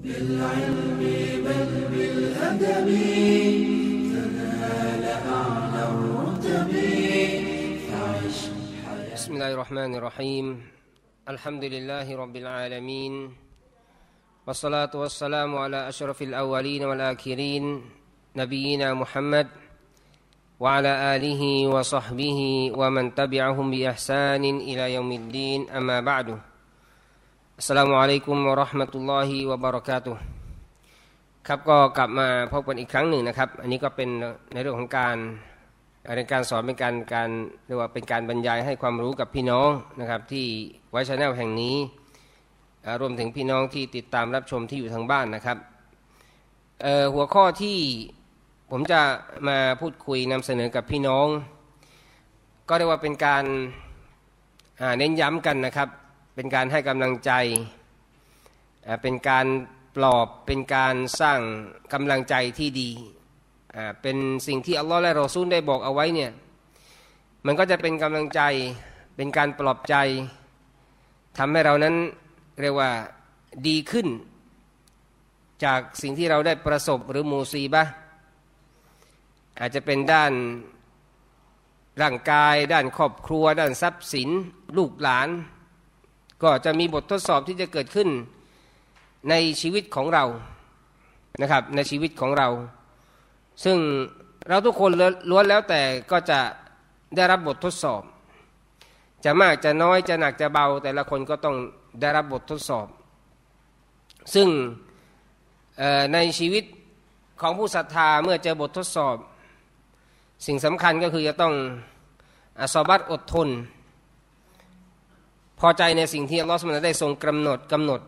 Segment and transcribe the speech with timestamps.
[0.00, 1.00] بالعلم
[1.44, 2.88] بل بالأدب.
[4.12, 6.70] تنال أعلى الرتب.
[7.88, 8.38] فعش
[9.12, 10.46] بسم الله الرحمن الرحيم.
[11.28, 13.14] الحمد لله رب العالمين.
[14.48, 17.64] والصلاة والسلام على أشرف الأولين والآخرين
[18.36, 19.48] نبينا محمد
[20.60, 22.40] وعلى آله وصحبه
[22.72, 25.70] ومن تبعهم بإحسان إلى يوم الدين.
[25.70, 26.49] أما بعد.
[27.66, 30.12] สลามุอะลัยกุมวะราะห์มะตุลลอฮิวะบารากาตุ
[31.48, 34.08] ครับก็กลับมาพบกันอีกครั้งหนึ่งนะครับ อันนี้ก็เป็น
[34.52, 35.16] ในเรื่องของการ
[36.16, 37.30] ในการสอนเป็นการการ
[37.66, 40.46] เรียกว่าเป็นการบรรยายให้ความรู้กับพี่น้องนะครับที่
[40.90, 41.76] ไวชแนลแห่งนี้
[43.00, 45.58] รวมถึงพี่น้องที่ติดตามรับชมที่อยู่ทางบ้านนะครับ
[47.14, 47.78] หัวข้อที่
[48.70, 49.00] ผมจะ
[49.48, 51.26] มาพูดคุยนำเสนอกับพี่น้อง
[52.68, 53.44] ก็เรียกว่าเป็นการ
[54.98, 55.88] เน้นย้ำกันนะครับ
[56.34, 57.32] เป็นการให้กำลังใจ
[59.02, 59.46] เป็นการ
[59.96, 61.40] ปลอบเป็นการสร้าง
[61.92, 62.90] กำลังใจที่ดี
[64.02, 66.30] เป็นสิ่งที่อัลลอฮ์และรอซูลได้บอกเอาไว้เนี่ย
[67.46, 68.40] มันก็จะเป็นกำลังใจ
[69.16, 69.94] เป็นการปลอบใจ
[71.38, 71.96] ทำให้เรานั้น
[72.60, 72.90] เรียกว่า
[73.66, 74.06] ดีขึ้น
[75.64, 77.84] จากสิ่งที่เราได้ประสบหรือมูซีบะ
[79.60, 80.32] อาจจะเป็นด้าน
[82.02, 84.28] ร่างกาย ด้านครอบครัว ด้านทรัพย์สิน
[84.76, 85.28] ลูกหลาน
[86.42, 88.08] ก็จะมีบททดสอบที่จะเกิดขึ้น
[89.30, 90.24] ในชีวิตของเรา
[91.40, 92.48] นะครับในชีวิตของเรา
[93.64, 93.78] ซึ่ง
[94.48, 94.90] เราทุกคน
[95.30, 96.40] ล้วนแล้วแต่ก็จะ
[97.16, 98.02] ได้รับบททดสอบ
[99.24, 101.56] จะมากจะน้อยจะหนักจะเบา แต่ละคนก็ต้อง
[102.00, 102.86] ได้รับบททดสอบ
[104.34, 104.48] ซึ่ง
[106.12, 106.64] ในชีวิต
[107.40, 109.16] ของผู้ศรัทธาเมื่อเจอบททดสอบ
[110.46, 111.54] สิ่งสำคัญก็คือจะต้อง
[112.60, 113.48] อสอบัตอดทน
[115.60, 118.00] พอใจในสิ่งที่อัลลอฮฺสุบฮานะได้ทรงกำหนดกำหนด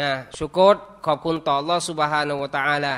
[0.00, 0.76] นะชุกร
[1.06, 2.94] ขอบคุณต่ออัลลอฮฺสุบฮานาวตาอาลา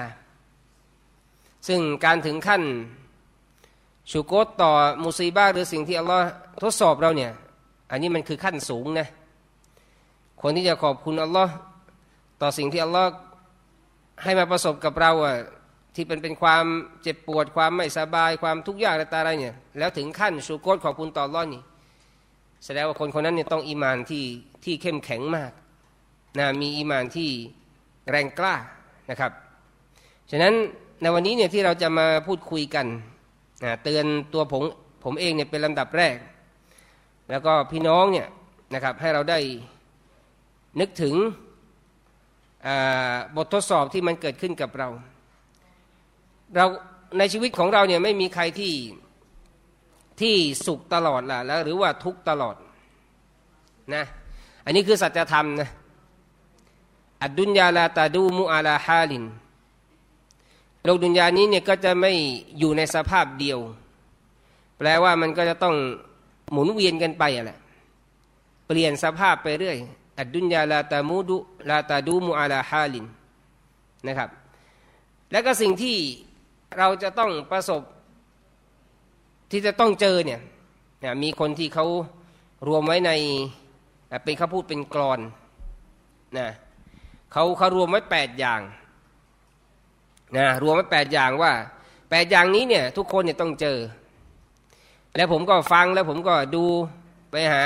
[1.69, 2.62] ซึ่งการถึงขั้น
[4.12, 4.70] ชุกรต่อ
[5.03, 6.22] มุซีบ้าหรือสิ่งที่อัลลอฮฺ
[6.62, 7.32] ทดสอบเราเนี่ย
[7.91, 9.09] อันนี้มันคือขั้นสูงนะ
[10.43, 11.53] คนที่จะขอบคุณอัลลอฮ์
[12.41, 13.11] ต่อสิ่งที่อัลลอฮ์
[14.22, 15.37] ให้มาประสบกับเราอะ
[15.94, 16.65] ที่เป็นเป็นความ
[17.03, 21.62] เจ็บปวดความไม่สบายความทุกข์ยากอะไรต่าอะไรเนี่ยแล้วถึงขั้นชูโกตขอบคุณต่ออัลลอฮ์นี่
[22.64, 24.25] แสดงว่าคนคนนั้นเนี่ยต้องอีมานที่
[24.64, 25.52] ที่เข้มแข็งมาก
[26.38, 27.30] นะมีอีมานที่
[28.10, 28.54] แรงกล้า
[29.10, 29.32] นะครับ
[30.30, 30.54] ฉะนั้น
[31.02, 32.86] ในวันนี้เนี่ยที่เราจะมาพูดคุยกัน
[33.64, 34.62] นะเตือนตัวผม
[35.04, 36.16] ผมเองเนี่ยเป็นลำดับแรก
[37.30, 38.28] แล้วก็พี่น้องเนี่ย
[38.75, 39.38] นะครับให้เราได้
[40.81, 41.14] นึกถึง
[43.36, 44.88] บททดสอบที่มันเกิดขึ้นกับเรา
[46.56, 46.66] เรา
[47.19, 48.72] ในชีวิตของเราเนี่ยไม่มีใครที่
[50.20, 50.36] ที่
[50.66, 52.56] สุขตลอดล่ะแล้วหรือว่าทุกตลอด
[53.94, 54.04] นะ
[54.64, 55.70] อันนี้คือสัจธรรมนะ
[57.22, 59.25] อัดดุนยาลาตาดูมุอาลาฮาลิน
[60.84, 62.12] โลกดุนยานี้เนี่ยก็จะไม่
[62.58, 63.58] อยู่ในสภาพเดียว
[64.78, 65.76] แปลว่ามันก็จะต้อง
[66.52, 67.58] หมุนเวียนกันไปอะแหละ
[68.66, 69.76] เปลี่ยนสภาพไปเรื่อย
[70.19, 71.36] อัดดุนยาลาตามูดุ
[71.70, 73.06] ลาตาดูมุอาลาฮาลิน
[74.06, 74.31] นะครับ
[75.31, 75.96] และก็สิ่งที่
[76.78, 77.82] เราจะต้องประสบ
[79.56, 80.41] ที่จะต้องเจอเนี่ย
[81.22, 81.87] มีคนที่เขา
[82.69, 83.10] รวมไว้ใน
[84.25, 85.20] เป็นเขาพูดเป็นกรอน
[86.38, 86.48] นะ
[87.32, 88.60] เขาเขารวมไว้แปดอย่าง
[90.37, 91.53] นะรวมไว้แปดอย่างว่า
[92.10, 93.78] แปดอย่างนี้เนี่ยทุกคนเนี่ยต้องเจอ
[95.16, 96.64] แล้วผมก็ฟังแล้วผมก็ดู
[97.31, 97.64] ไปหา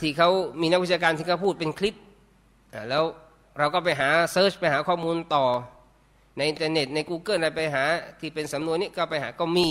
[0.00, 0.28] ที่เขา
[0.60, 1.94] มีนักวิชาการที่เขาพูดเป็นคลิป
[2.88, 3.04] แล้ว
[3.58, 5.44] เราก็ไปหา search ไปหาข้อมูลต่อ
[6.36, 7.84] ในอินเทอร์เน็ตใน Google อะไรไปหา
[8.20, 9.68] ที่เป็นสำนวนนี้ก็ไปหาก็มี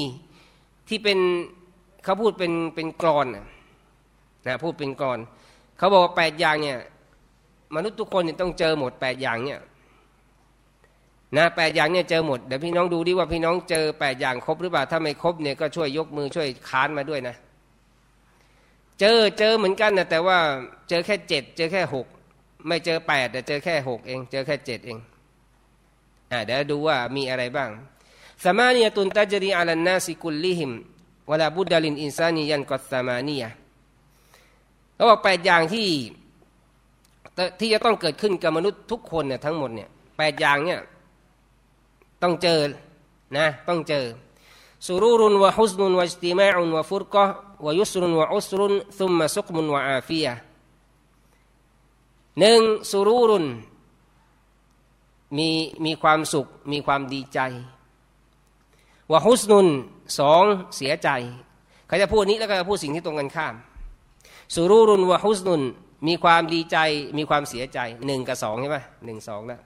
[0.90, 1.20] ที่เป็น
[2.04, 3.28] เขาพูดเป็นเป็นกลอน
[4.48, 5.20] นะพูดเป็นกลอน
[5.78, 6.78] เขาบอกว่าแปดอย่างเนี่ย
[7.76, 9.60] มนุษย์ทุกคนเนี่ยต้องเจอหมดแปดอย่างเนี่ย
[11.38, 17.36] นะแปดอย่างเนี่ยเจอหมดเดี๋ยวพี่น้องดูดิว่าพี่น้องเจอแปดอย่างครบหรือเปล่าถ้าไม่ครบเนี่ยก็ช่วยยกมือช่วยค้านมาด้วยนะ
[19.00, 20.38] เจอเจอเหมือนกันนะแต่ว่า
[20.90, 22.08] เจอแค่เจ็ดเจอแค่หก
[22.68, 25.00] ไม่เจอแปดแต่เจอแค่หกเอง เจอแค่เจ็ดเอง
[26.32, 27.70] อ่าเดี๋ยวดูว่ามีอะไรบ้าง
[28.46, 30.72] สมานียตุนตัจรีอัลนาสิกุลลิหิม
[31.30, 33.44] วลาบุดดาลินอินซานียันกอสมานีย
[34.96, 35.88] เขาบอกแปดอย่างที่
[37.60, 40.80] ที่จะต้องเกิดขึ้นกับมนุษย์ทุกคนเนี่ยทั้งหมดเนี่ยแปดอย่างเนี่ย
[42.22, 42.60] ต้องเจอ
[43.38, 44.06] นะต้องเจอ
[44.86, 47.24] สุรูรุนวะฮุสนุนวะอิจติมาอุนวะฟุรกะ
[47.66, 50.34] วะยุสรุนวะอุสรุนซุมมะซุกมุนวะอาฟียะ
[52.40, 53.46] หนึ่งสุรูรุน
[55.38, 55.50] มี
[55.86, 57.40] มีความสุขมีความดีใจ
[59.14, 59.68] วะฮุสนุน
[60.20, 60.44] สอง
[60.78, 61.10] เสียใจ
[61.88, 63.56] เขาจะพูดนี้แล้วก็จะพูดสิ่งที่ตรงกันข้าม
[64.54, 65.62] สุรูรุนวะฮุสนุน
[66.08, 66.78] มีความดีใจ
[67.18, 69.62] มีความเสียใจหนึ่งกับสองใช่ไหมหนึ่งสองแล้ว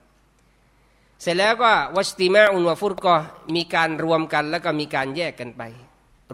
[1.22, 3.14] เสร็จแล้วก็วัชติมาอุนวฟุตก็
[3.54, 5.62] มีการรวมกันแล้วก็มีการแยกกันไป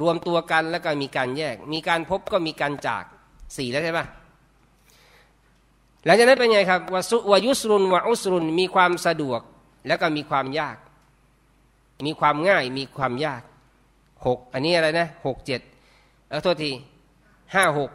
[0.01, 3.05] รวมตัวกันแล้วก็มีการแยก มีการพบก็มีการจาก
[3.57, 4.01] สี่แล้วใช่ไหม
[6.05, 9.41] หลังจากนั้นเป็นไงครับวสุวยุสรุนวอุสรุนมีความสะดวก
[9.87, 10.77] แล้วก็มีความยาก
[12.07, 13.43] มีความง่ายมีความยาก
[14.27, 15.61] หกอันนี้อะไรนะหกเจ็ด
[16.29, 16.71] เออโทษที
[17.55, 17.91] ห้าหก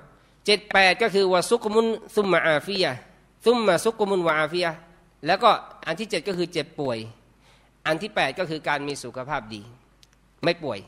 [0.45, 2.85] เจ็ดแปดก็คือวสุกมุนซุมมาอาฟีย
[3.45, 4.67] ซุมมาสุกมุนวาอาฟีย
[5.25, 5.51] แล้วก็
[5.85, 6.97] อันที่เจ็ดก็คือเจ็บป่วย
[7.85, 9.61] อันที่แปดก็คือการมีสุขภาพดี
[10.43, 10.79] ไม่ป่วย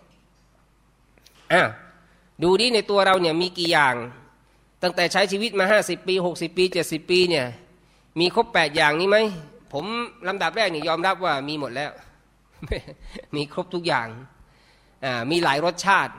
[1.54, 1.62] อะ
[2.44, 3.96] ดูดิในตัวเราเนี่ยมีกี่อย่าง
[4.84, 7.46] ตั้งแต่ใช้ชีวิตมาห้าสิบปีหกสิบปีเจ็ดสิบปีเนี่ย
[8.20, 9.18] มีครบแปดอย่างนี้ไหม
[9.74, 9.86] ผม
[10.28, 11.92] ลำดับแรกเนี่ยยอมรับว่ามีหมดแล้ว
[13.36, 14.08] มีครบทุกอย่าง
[15.06, 16.14] อ่ามีหลายรสชาติ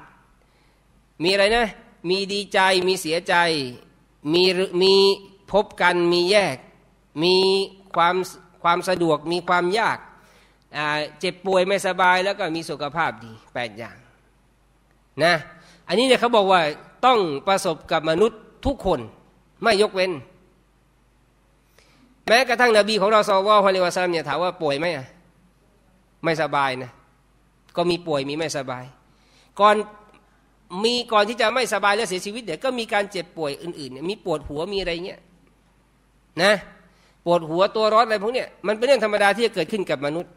[1.24, 1.66] มีอะไรนะ
[2.10, 2.58] มีดีใจ
[2.88, 3.34] มีเสียใจ
[4.34, 4.44] มี
[4.82, 4.94] มี
[5.52, 6.56] พบกันมีแยก
[7.22, 7.36] มี
[7.96, 8.16] ความ
[8.62, 9.98] ความสะดวกมีความยาก
[11.20, 13.96] เจ็บป่วยไม่สบายแล้วก็มีสุขภาพดีแปดอย่าง
[15.24, 15.34] นะ
[15.88, 16.60] อันนี้เนี่ยเขาบอกว่า
[17.06, 17.18] ต้อง
[17.48, 19.00] ประสบกับมนุษย์ทุกคน
[19.62, 20.12] ไม่ยกเว้น
[22.28, 25.06] แม้กระทั่งนบีของเราซอลวฮาลิวะซัมเนี่ยถามว่าป่วยไหมอะ
[26.24, 26.90] ไม่สบายนะ
[27.76, 28.84] ก็มีป่วยมีไม่สบาย
[29.60, 29.76] ก่อน
[30.84, 35.20] มีก่อนที่จะไม่สบายและเสียชีวิตเดี๋ยวก็มีการเจ็บป่วยอื่นๆมีปวดหัวมีอะไรเงี้ย
[36.42, 36.54] นะ
[37.24, 40.32] ปวดหัวตัวร้อนอะไรพวกเนี้ยมันเป็นเรื่องธรรมดาที่จะเกิดขึ้นกับมนุษย์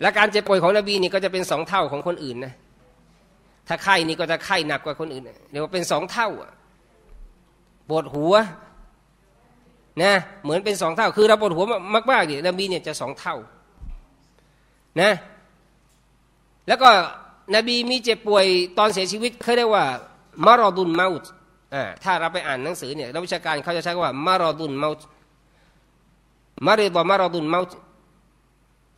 [0.00, 2.54] และการเจ็บป่วยของนบีนี่ก็จะเป็นสองเท่าของคนอื่นนะ
[3.68, 6.28] ถ้าไข้นี่ก็จะไข้หนักกว่าคนอื่นเดี๋ยวเป็นสองเท่า
[7.88, 8.34] ปวดหัว
[10.02, 10.12] นะ
[10.44, 11.64] เหมือนเป็นสองเท่า คือเราปวดหัว
[12.10, 13.36] มากๆเนี่ยนบีเนี่ยจะสองเท่า
[15.00, 15.12] นะ
[16.68, 16.90] แล้วก็
[17.54, 18.46] นบีมีเจ็บป่วย
[18.78, 19.84] ตอนเสียชีวิตเขาเรียกว่า
[20.46, 21.30] มารอดุนเมาส์
[22.04, 25.06] ถ้าเราไปอ่านหนังสือเนี่ยนักวิชาการเขาจะใช้คำว่ามารอดุนเมาส์
[26.66, 27.78] มาริดอมารอดุนเมาส์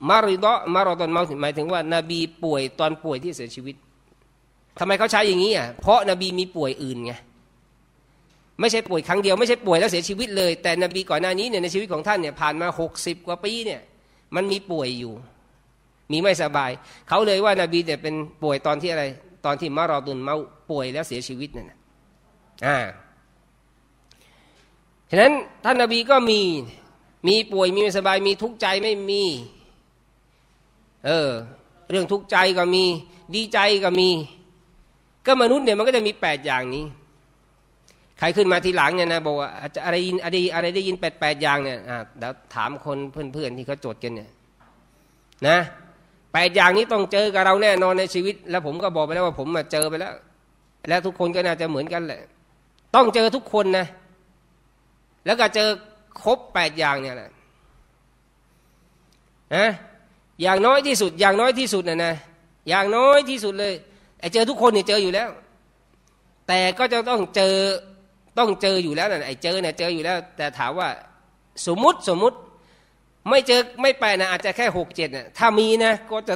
[0.08, 3.76] มาริดอมารอดุนเมาส์หมายถึงว่านบีป่วยตอนป่วยที่เสียชีวิต
[4.78, 7.12] ทำไมเขาใช้อย่างนี้อะเพราะนบีมีป่วยอื่นไง
[8.60, 13.80] ไม่ใช่ป่วยครั้งเดียวไม่ใช่ป่วยแล้วเสียชีวิตเลย แต่นบีก่อนหน้านี้เนี่ยในชีวิตของท่านเนี่ยผ่านมาหกสิบกว่าปีเนี่ย
[14.34, 15.12] มันมีป่วยอยู่
[16.12, 16.70] มีไม่สบาย
[17.08, 19.04] เขาเลยว่านาบีเนี่ยเป็นป่วยตอนที่อะไร
[19.44, 20.36] ตอนที่มารอดุนเมา
[20.70, 21.72] ป่วยแล้วเสียชีวิตนั่น
[22.66, 22.78] อ่า
[25.10, 25.32] ฉะนั้น
[25.64, 26.40] ท่านนาบีก็มี
[27.28, 29.22] มีป่วยมีไม่สบายมีทุกข์ใจไม่มี
[31.06, 31.30] เออ
[31.90, 32.84] เรื่องทุกข์ใจก็มี
[33.34, 34.10] ดีใจก็มี
[35.26, 36.84] ก็มนุษย์เนี่ยมันก็จะมีแปดอย่างนี้
[38.18, 39.48] ใครขึ้นมาทีหลังเนี่ยนะบอกว่า
[39.84, 44.30] อะไรยินอะไรอะไรได้ยินแปดแปดอย่างเนี่ยอ่าเดี๋ยวถามคนเพื่อนๆที่เขาโจทย์กันเนี่ย
[45.48, 45.58] นะ
[46.32, 50.14] แปดอย่างนี้ต้องเจอกับเราแน่นอนในชีวิต แล้วผมก็บอกไปแล้วว่าผมมาเจอไปแล้ว
[50.88, 52.20] แล้วทุกคนก็น่าจะเหมือนกันแหละ
[52.94, 53.86] ต้องเจอทุกคนนะ
[55.26, 55.68] แล้วก็เจอ
[56.22, 57.30] ครบแปดอย่างเนี่ยแหละ
[59.54, 59.66] นะ
[60.42, 62.14] อย่างน้อยที่สุด อย่างน้อยที่สุดนะนะ
[62.68, 63.74] อย่างน้อยที่สุดเลย
[64.20, 65.30] ไอ้เจอทุกคนเนี่ยเจออยู่แล้ว
[66.48, 67.54] แต่ก็จะต้องเจอ
[68.38, 70.88] ต้องเจออยู่แล้วนะไอ้เจอเนี่ยเจออยู่แล้ว แต่ถามว่า
[71.66, 72.36] สมมุติสมมุติ
[73.28, 76.34] ไม่เจอไม่ไปนะอาจจะแค่หกเจ็ดนะถ้ามีนะก็จะ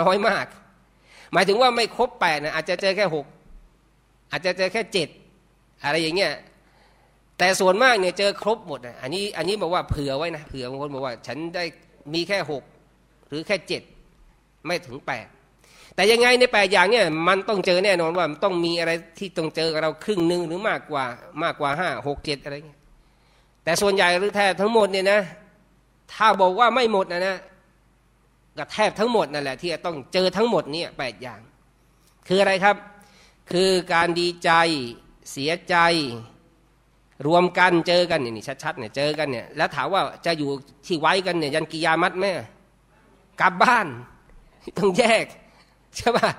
[0.00, 0.46] น้อยมาก
[1.32, 3.26] หมายถึงว่าไม่ครบแปดนะอาจจะเจอแค่หก
[4.30, 5.08] อาจจะเจอแค่เจ็ด
[5.84, 6.32] อะไรอย่างเงี้ย
[7.38, 11.64] แต่ส่วนมากเนี่ยเจอครบหมดนะอันนี้อันนี้บอกว่าเผื่อไว้นะเผื่อบางคนบอกว่า ฉันได้
[12.14, 12.62] มีแค่หก
[13.28, 13.82] หรือแค่เจ็ด
[14.66, 15.26] ไม่ถึงแปด
[15.94, 21.04] แต่ยังไงในแปดอย่างเนี่ยมันต้องเจอแน่นอนว่าต้องมีอะไรที่ต้องเจอกับเราครึ่งหนึ่งหรือมากกว่า
[21.42, 22.80] มากกว่าห้าหกเจ็ดอะไรเงี้ย
[23.64, 25.20] แต่ส่วนใหญ่หรือแท้ทั้งหมดเนี่ยนะ
[26.12, 27.38] ถ้าบอกว่าไม่หมดนะนะ
[28.58, 31.40] ก็แทบทั้งหมดนั่นแหละ ที่จะต้องเจอทั้งหมดนี่แปดอย่าง
[32.28, 32.76] คืออะไรครับ
[33.52, 34.50] คือการดีใจ
[35.32, 35.76] เสียใจ
[37.26, 40.50] รวมกันเจอกันนี่ชัดๆเนี่ยเจอกันเนี่ย แล้วถามว่าจะอยู่
[40.86, 42.24] ที่ไว้กันเนี่ย ยันกิยามัดไหม
[43.40, 43.86] กลับบ้าน
[44.78, 45.26] ต้องแยก
[45.96, 46.30] ใช่ป่ะ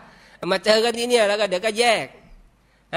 [0.52, 2.06] มาเจอกันที่เนี่ยแล้วก็เดี๋ยวก็แยก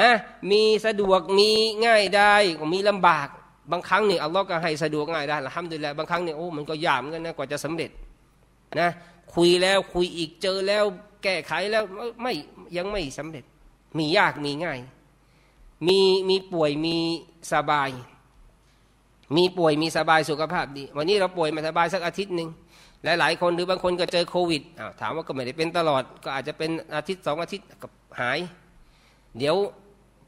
[0.01, 0.11] ฮะ
[0.51, 1.51] มีสะดวกมี
[1.85, 2.35] ง่ายได้
[2.75, 3.29] มีลำบาก
[3.71, 7.91] บางครั้งเนี่ยอัลลอฮ์ก็ให้สะดวกง่ายได้ละห้ามดูแลบางครั้งเนี่ยโอ้มันก็ยากเหมือนกันนะกว่าจะสำเร็จ
[8.81, 8.91] นะ
[9.35, 10.85] คุยแล้วคุยอีกเจอแล้ว
[11.25, 11.83] แก้ไขแล้ว
[12.23, 12.33] ไม่
[12.77, 13.45] ยังไม่สำเร็จ
[13.99, 14.79] มียากมีง่าย
[15.87, 16.97] มีมีป่วยมี
[17.53, 17.91] สบาย
[19.37, 22.49] มีป่วยมีสบายสุขภาพดี วันนี้เราป่วยมาสบายสักอาทิตย์หนึ่ง
[23.05, 24.63] หลายๆคนหรือบางคนก็เจอโควิด
[25.01, 27.91] ถามว่าก็ไม่ได้เป็นตลอด ก็อาจจะเป็นอาทิตย์สองอาทิตย์กับ
[28.21, 28.39] หาย
[29.39, 29.57] เดี๋ยว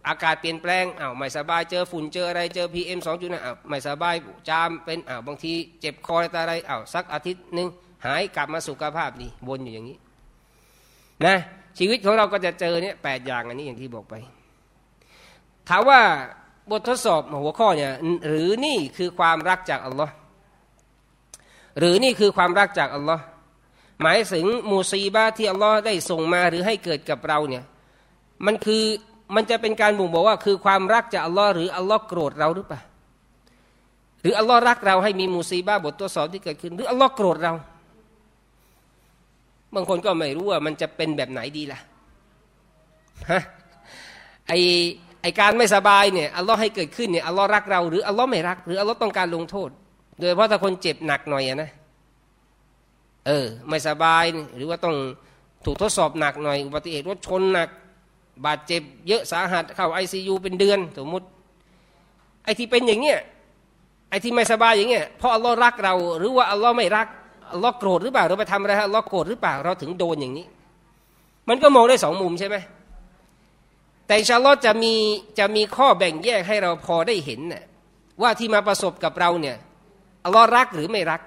[0.08, 4.14] อากาศเปลี่ยนแปลงอ้าวไม่สบายเจอฝุ่นเจออะไรเจอพีเอ็มสองจุดอ้าวไม่สบาย
[4.48, 7.68] จามเป็นอ้าวบางทีเจ็บคออะไรอ้าวสักอาทิตย์หนึ่ง
[8.06, 9.98] หายกลับมาสุขภาพดีวนอยู่อย่างนี้
[11.24, 11.36] นะ
[11.78, 14.14] ชีวิตของเราก็จะเจอเนี่ยแปดอย่างอันนี้อย่างที่บอกไป
[15.68, 16.00] ถามว่า
[16.70, 17.92] บททดสอบหัวข้อเนี่ย
[18.28, 20.12] หรือนี่คือความรักจากอัลลอฮ์
[21.78, 23.22] หรือนี่คือความรักจากอัลลอฮ์
[24.02, 27.64] หมายถึงมูซีบาที่อัลลอฮ์ได้ส่งมาหรือให้เกิดกับเราเนี่ย
[28.46, 28.84] มันคือ
[29.34, 32.80] มันจะเป็นการบ่งบอกว่าคือความรักจากอัลลอฮ์หรืออัลลอฮ์โกรธเราหรือเปล่า
[34.22, 37.52] หรืออัลลอฮ์รักเราให้มีมูซีบาบททดสอบที่เกิดขึ้น หรืออัลลอฮ์โกรธเรา
[39.74, 41.78] บางคนก็ไม่รู้ว่ามันจะเป็นแบบไหนดีล่ะ
[43.30, 43.42] ฮะ
[44.48, 44.52] ไอ
[45.22, 49.70] ไอการไม่สบายเนี่ยอัลลอฮ์ให้เกิดขึ้นเนี่ยอัลลอฮ์รักเราหรืออัลลอฮ์ไม่รัก หรืออัลลอฮ์ต้องการลงโทษ
[50.18, 51.70] โดยเฉพาะถ้าคนเจ็บหนักหน่อยนะ
[53.26, 54.24] เออ ไม่สบาย
[54.56, 54.96] หรือว่าต้อง
[55.64, 57.68] ถูกทดสอบหนักหน่อยอุบัติเหตุรถชนหนัก
[58.46, 61.26] บาดเจ็บเยอะสาหัสเข้าไอซียูเป็นเดือนสมมติ
[62.44, 63.20] ไอที่เป็นอย่างเงี้ย
[64.10, 67.06] ไอที่ไม่สบายอย่างเงี้ยเพราะอัลลอฮ์รักเราหรือว่าอัลลอฮ์ไม่รัก
[67.52, 70.46] อัลลอฮ์โกรธหรือเปล่าเราไปทำอะไรฮะอัลลอฮ์โกรธหรือเปล่าเราถึงโดนอย่างนี้
[71.48, 72.56] มันก็มองได้สองมุมใช่ไหม
[74.06, 74.94] แต่ชาลอจะมี
[75.38, 77.62] จะมีข้อแบ่งแยกให้เราพอได้เห็นน่ะ
[78.22, 79.56] ว่าที่มาประสบกับเราเนี่ย
[80.24, 81.20] อัลลอฮ์รักหรือไม่รัก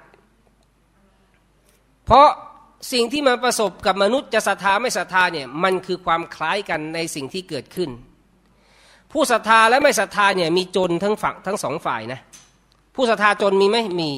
[2.06, 2.28] เพราะ
[2.92, 7.90] สิ่งที่มาประสบกับมนุษย์จะศรัทธาไม่ศรัทธาเนี่ยมันคือความคล้ายกันในสิ่งที่เกิดขึ้น
[9.12, 12.20] ผู้ศรัทธาและไม่ศรัทธาเนี่ยมีจนทั้งฝั่งทั้งสองฝ่ายนะ
[12.96, 14.10] ผู้ศรัทธาจนมีไหมมี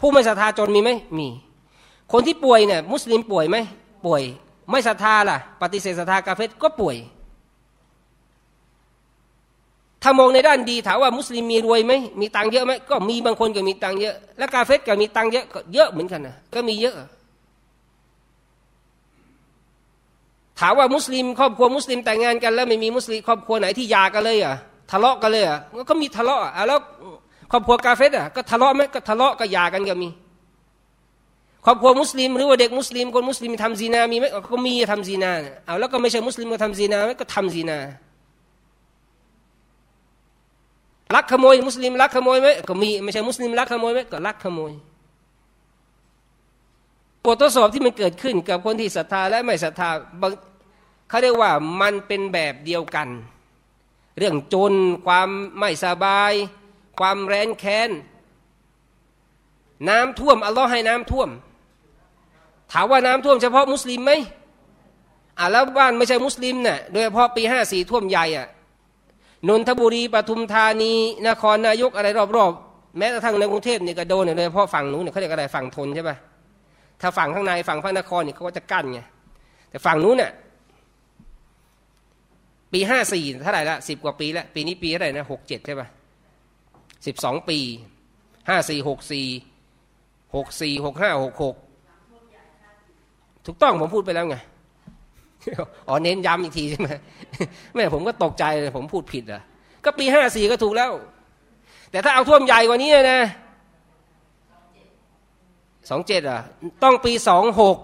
[0.00, 1.28] ผู้ไม่ศรัทธาจนมีไหมมี
[2.12, 3.56] คนที่ป่วยเนี่ยมุสลิมป่วยไหม
[4.06, 4.22] ป่วย
[4.70, 6.96] ไม่ศรัทธาล่ะ ปฏิเสธศรัทธากาเฟตก็ป่วย
[10.02, 16.94] ถ้ามองในด้านดีถามว่ามุสลิมมีรวยไหมมีตังเยอะไหมก็มีบางคนก็มีตังเยอะ และกาเฟตก็มีตังเยอะก็เยอะเหมือนกันนะก็มีเยอะ
[20.60, 24.54] ถามว่ามุสลิม ครอบครัวมุสลิมแต่งงานกัน แล้วไม่มีมุสลิมครอบครัวไหนที่ยากันเลยอะ
[24.90, 25.58] ทะเลาะกันเลยอะ
[25.90, 26.78] ก็มีทะเลาะอะแล้ว
[27.52, 30.08] ครอบครัวกาเฟตอะก็ทะเลาะไหมก็ทะเลาะก็ยากันก็มี
[31.64, 35.30] ครอบครัวมุสลิม หรือว่าเด็กมุสลิมคนมุสลิมทำซีนามีไหมก็มีทำซีนา
[35.64, 37.78] เอาแล้วก็ไม่ใช่มุสลิมก็ทำซีนาไหมก็ทำซีนา
[41.14, 44.72] ลักขโมย มุสลิมลักขโมยไหมก็มีไม่ใช่มุสลิมลักขโมยไหมก็ลักขโมย
[47.34, 49.90] ททดสอบที่มันเกิดขึ้นกับคนที่ศรัทธาและไม่ศรัทธา
[51.08, 53.08] เขาเรียกว่ามันเป็นแบบเดียวกัน
[54.18, 54.74] เรื่องจน
[55.06, 56.32] ความไม่สบาย
[56.98, 57.90] ความแร้นแค้น
[59.88, 61.28] น้ำท่วมอัลลอฮ์ให้น้ำท่วม
[62.72, 64.12] ถามว่าน้ำท่วมเฉพาะมุสลิมไหม
[65.38, 68.48] อะแล้วบ้านไม่ใช่มุสลิมเนะ่ะโดยเฉพาะปีห้าสี่ท่วมใหญ่อะ
[69.48, 70.92] นนทบุรีปทุมธานี
[71.28, 76.16] นครนายกอะไรรอบๆ แม้กระทั่งในกรุงเทพเนี่ยก็โดนเลยเฉพาะฝั่งนู้นเนี่ยเขาเรียกอะไรฝั่งทนใช่ปะ
[77.00, 79.00] ถ้าฝั่งข้างในฝั่งพระนครเนี่ยเขาก็จะกั้นไง
[79.70, 80.32] แต่ฝั่งนู้นเนี่ย
[82.72, 85.88] ปีห้าสี่เท่าไหร่ละสิบกว่าปีแล้วปีนี้ปีเท่าไหร่นะหกเจ็ดใช่ปะ
[87.06, 87.58] สิบสองปี
[88.48, 89.26] ห้าสี่หกสี่
[90.36, 91.56] หกสี่หกห้าหกหก
[93.46, 94.36] ถูกต้องผมพูดไปแล้วไง
[95.88, 96.88] อ๋อเน้นย้ำอีกทีใช่ไหม
[97.74, 99.42] แม่ผมก็ตกใจเลยผมพูดผิดอะ
[99.84, 100.92] ก็ปีห้าสี่ก็ถูกแล้ว
[101.90, 103.20] แต่ถ้าเอาท่วมใหญ่กว่านี้นะ
[105.90, 106.40] สองเจ็ดอะ
[106.82, 107.76] ต้องปีสองหก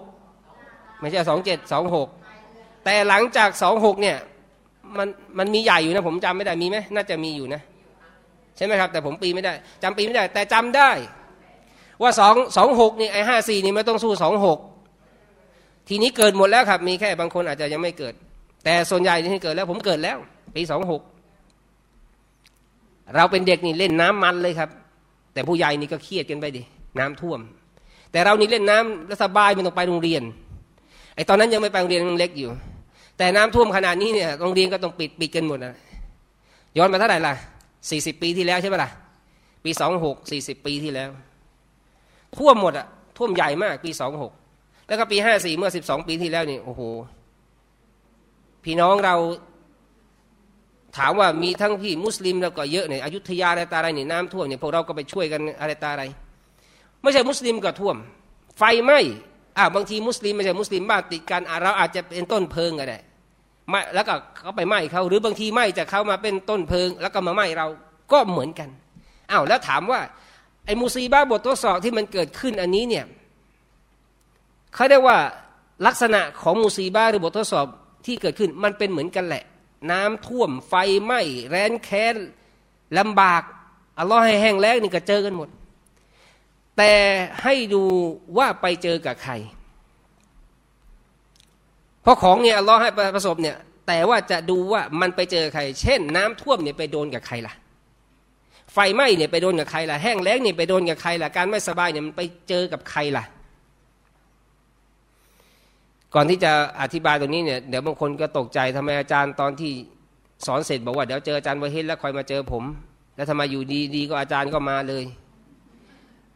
[0.99, 2.07] ไม่ใช่สองเจ็ดสองหก
[2.83, 4.17] แต่หลังจากสองหกเนี่ย
[4.97, 5.07] มัน
[5.37, 7.61] มันมีใหญ่อยู่นะผมจำไม่ได้มีไหมน่าจะมีอยู่นะ
[8.57, 10.91] ใช่ไหมครับ แต่ผมปีไม่ได้จำปีไม่ได้ แต่จำได้
[12.01, 14.59] ว่าสองสองหกนี่ไอห้าสี่นี่ไม่ต้องสู้สองหก
[15.89, 18.13] ทีนี้เกิดหมดแล้วครับ มีแค่บางคนอาจจะยังไม่เกิด
[18.63, 20.17] แต่ส่วนใหญ่ที่เกิดแล้วผมเกิดแล้ว
[20.55, 21.01] ปีสองหก
[23.15, 24.69] เราเป็นเด็กนี่เล่นน้ำมันเลยครับ
[25.33, 26.61] แต่ผู้ใหญ่นี่ก็เครียดกันไปดิ
[26.99, 27.39] น้ำท่วม
[28.15, 30.23] แต่เรานี่เล่นน้ำแล้วสบายไม่ต้องไปโรงเรียน
[31.15, 32.49] ไอ้ตอนนั้นยังไม่ไปโรงเรียนยังเล็กอยู่
[33.17, 35.73] แต่น้ำท่วมขนาดนี้เนี่ยโรงเรียนก็ต้องปิดปิดกันหมดนะ
[36.77, 37.33] ย้อนมาเท่าไหร่ล่ะ
[37.89, 38.89] สี่สิบปีที่แล้วใช่ไหมล่ะ
[39.63, 41.09] ปีสองหกสี่สิบปีที่แล้ว
[42.37, 44.31] ท่วมหมดอะท่วมใหญ่มากปีสองหก
[44.87, 46.81] แล้วก็ปีห้าสี่เมื่อสิบสองปีที่แล้วนี่โอ้โห
[48.63, 49.15] พี่น้องเรา
[50.97, 56.03] ถามว่ามีทั้งที่มุสลิมแล้วก็เยอะเนี่ยอยุธยาอะไรตาอะไรเนี่ยน้ำท่วมเนี่ยพวกเราก็ไปช่วยกันอะไรตาอะไร
[57.05, 57.97] ไม่ใช่มุสลิมก็ท่วม
[58.57, 58.99] ไฟไหม้
[59.57, 62.99] อ่าบางทีมุสลิมไม่ใช่มุสลิมบ้านติดกันเราอาจจะเป็นต้นเพลิงก็ได้
[63.69, 67.67] ไม่แล้วก็เขาไปไหม้เขาหรือบางทีไหม้จะเขามาเป็นต้นเพลิง แล้วก็มาไหม้เรา
[68.11, 68.69] ก็เหมือนกัน
[69.31, 70.01] อ้าวแล้วถามว่า
[70.65, 73.05] ไอ้มูซีบาบททดสอบที่มันเกิดขึ้นอันนี้เนี่ย
[74.73, 75.17] เขาเรียกว่า
[75.87, 77.67] ลักษณะของมูซีบาหรือบททดสอบ
[78.05, 79.43] ที่เกิดขึ้นมันเป็นเหมือนกันแหละ
[79.91, 82.15] น้ำท่วมไฟไหม้แร้นแค้น
[82.97, 83.43] ลำบาก
[83.99, 85.49] อัลลอฮ์ให้แห้งแล้งนี่ก็เจอกันหมด
[86.77, 86.93] แต่
[87.43, 87.83] ให้ดู
[88.37, 89.33] ว่าไปเจอกับใคร
[92.01, 97.53] เพราะของเนี่ยอัลลอฮ์ให้ประสบเนี่ยแต่ว่าจะดูว่ามันไปเจอใคร เช่น น้ำท่วมเนี่ยไปโดนกับใครล่ะ
[98.73, 103.23] ไฟไหม้เนี่ยไปโดนกับใครล่ะ แห้งแล้งเนี่ยไปโดนกับใครล่ะ การไม่สบายเนี่ยมันไปเจอกับใครล่ะ
[106.13, 106.51] ก่อนที่จะ
[106.81, 109.71] อธิบายตรงนี้เนี่ยเดี๋ยวบางคนก็ตกใจทำไมอาจารย์ตอนที่
[110.45, 112.63] สอนเสร็จบอกว่าเดี๋ยวเจออาจารย์วะเฮดแล้วคอยมาเจอผม
[113.15, 113.63] แล้วทำไมอยู่
[113.95, 115.03] ดีๆก็อาจารย์ก็มาเลย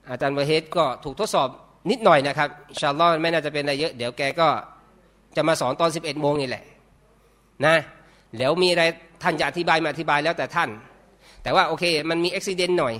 [0.10, 1.50] อาจารย์วะเฮดก็ถูกทดสอบ
[1.92, 2.50] นิดหน่อยนะครับ
[2.80, 4.48] ชาลลอฮ์ไม่น่าจะเป็นอะไรเยอะ เดี๋ยวแกก็
[5.36, 6.64] จะมาสอนตอน 11โมงนี่แหละ
[7.66, 7.76] นะ
[8.38, 8.84] เดี๋ยวมีอะไร
[9.24, 10.70] ท่านจะอธิบายมาอธิบายแล้วแต่ท่าน
[11.44, 12.94] แต่ว่าโอเคมันมีอุบิเหตุหน่อย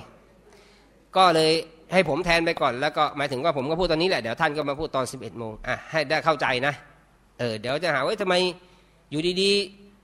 [1.18, 1.52] ก็เลย
[1.94, 6.74] ให้ผมแทนไปก่อนแล้วก็หมายถึงว่าผมก็พูดตอนนี้แหละเดี๋ยวท่านก็มาพูดตอน 11โมงอะให้ได้เข้าใจนะ
[7.40, 8.36] เออเดี๋ยวจะหาว่าทำไม
[9.12, 9.52] อยู่ดี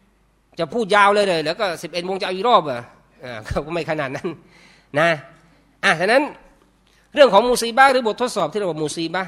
[0.04, 2.82] ๆ จะพูดยาวเลยเลยแล้วก็สิบเอ็ดโมงจะเอาอีกรอบเหรอ
[3.24, 3.34] อ่า
[3.66, 4.28] ก็ไม่ขนาดนั้น
[5.00, 5.10] นะ
[5.84, 6.24] อะฉะนั้น
[7.16, 9.24] เรื่องของมูซีบ้าหรือบททดสอบที่เราบอกมูซีบ้า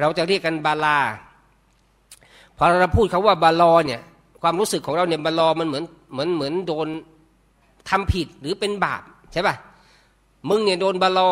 [0.00, 0.98] เราจะเรียกกันบาลา
[2.56, 4.00] พอเราพูดคาว่าบาลอเนี่ย
[4.42, 6.88] ความรู้สึกของเราเนี่ยบาลอมันเหมือนเหมือนเหมือนโดน
[7.88, 9.02] ทำผิดหรือเป็นบาป
[9.32, 9.54] ใช่ป่ะ
[10.48, 11.30] มึงเนี่ยโดนบาลอ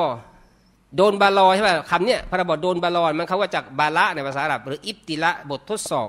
[0.96, 6.08] โดนบาลอใช่ป่ะคำเนี้ยพระบทโดนบาลอมันเขาว่าจากบาละในภาษาอาหรับหรืออิบติละบททดสอบ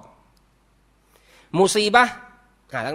[1.58, 2.06] มูซีบะ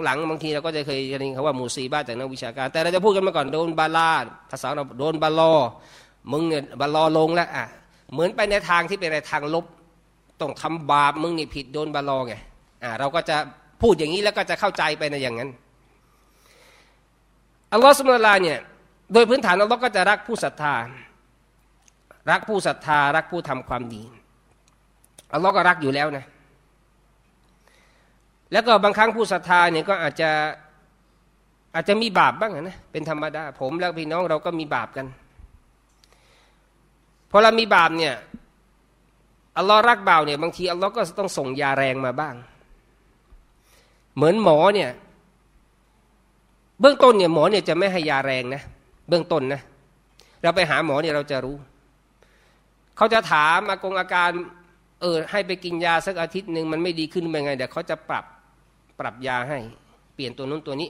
[0.03, 4.09] หลังๆบางทีเราก็จะเคยได้ยินคำว่ามูซีบะจากนักวิชาการ แต่เราจะพูดกันมาก่อนโดนบาลา
[4.51, 5.53] ภาษาเราโดนบาลอ
[6.31, 7.65] มึงเนี่ยบาลอลงแล้วอะ
[8.13, 9.65] เหมือนไปในทางที่เป็นในทางลบ
[10.41, 12.33] ต้องทำบาปมึงนี่ผิดโดนบาลอไง
[12.83, 13.37] อ่าเราก็จะ
[13.81, 15.49] พูดอย่างนี้แล้วก็จะเข้าใจไปในอย่างนั้น
[17.73, 18.59] อัลลอฮฺสุลตาเนี่ย
[19.13, 20.75] โดยพื้นฐานอัลลอฮ์ก็จะรักผู้ศรัทธา
[22.31, 24.03] รักผู้ศรัทธารักผู้ทำความดี
[25.33, 26.25] อัลลอฮ์ก็รักอยู่แล้วนะ
[28.51, 30.29] แล้วก็บางครั้งผู้ศรัทธาเนี่ยก็อาจจะ
[31.75, 35.05] อาจจะมีบาปบ้างนะเป็นธรรมดาผมและพี่น้องเราก็มีบาปกัน
[37.35, 38.15] พอเรามีบาปเนี่ย
[39.57, 42.35] อัลลอฮ์รักบ่าวเนี่ยบางทีอัลลอฮ์ก็ต้องส่งยาแรงมาบ้าง
[44.15, 44.89] เหมือนหมอเนี่ย
[46.79, 48.61] เบื้องต้นเนี่ยหมอเนี่ยจะไม่ให้ยาแรงนะ
[49.09, 49.61] เบื้องต้นนะ
[50.41, 51.55] เราไปหาหมอเนี่ยเราจะรู้
[52.97, 54.31] เขาจะถามอากงอาการ
[55.01, 58.25] เออ ให้ไปกินยาสักอาทิตย์หนึ่งมันไม่ดีขึ้นเป็นไงเดี๋ยวเขาจะปรับ
[58.99, 59.57] ปรับยาให้
[60.15, 60.89] เปลี่ยนตัวนู้นตัวนี้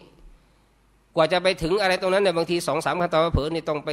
[1.15, 3.89] กว่าจะไปถึงอะไรตรงนั้นเนี่ยบางทีสองสามขั้นตอนเผลอเนี่ยต้องไป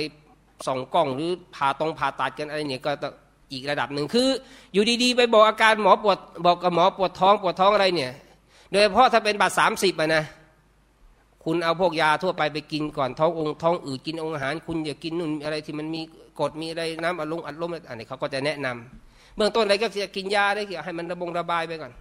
[0.67, 2.93] ส่องกล้องหรือผ่าตรงผ่าตัดกันอะไรเนี่ยก็
[3.53, 4.29] อีกระดับหนึ่งคือ
[4.73, 8.13] อยู่ดีๆ ไปบอกอาการหมอปวดบอกกับหมอปวดท้องปวดท้องอะไรเนี่ย
[8.71, 10.25] โดยเฉพาะถ้าเป็นบาดสามสิบอะนะ
[11.45, 16.01] คุณเอาพวกยาทั่วไปไปกินก่อนท้ององค์ท้องอืดกินองค์อาหาร คุณอย่ากินนู่นอะไรที่มันมี
[16.41, 21.93] กดมีอะไรน้ำอัดลมอัดลมอันนี้เขาก็จะแนะนำเบื้องต้นอะไรก็จะกินยาได้ให้มันระบงระบายไปก่อน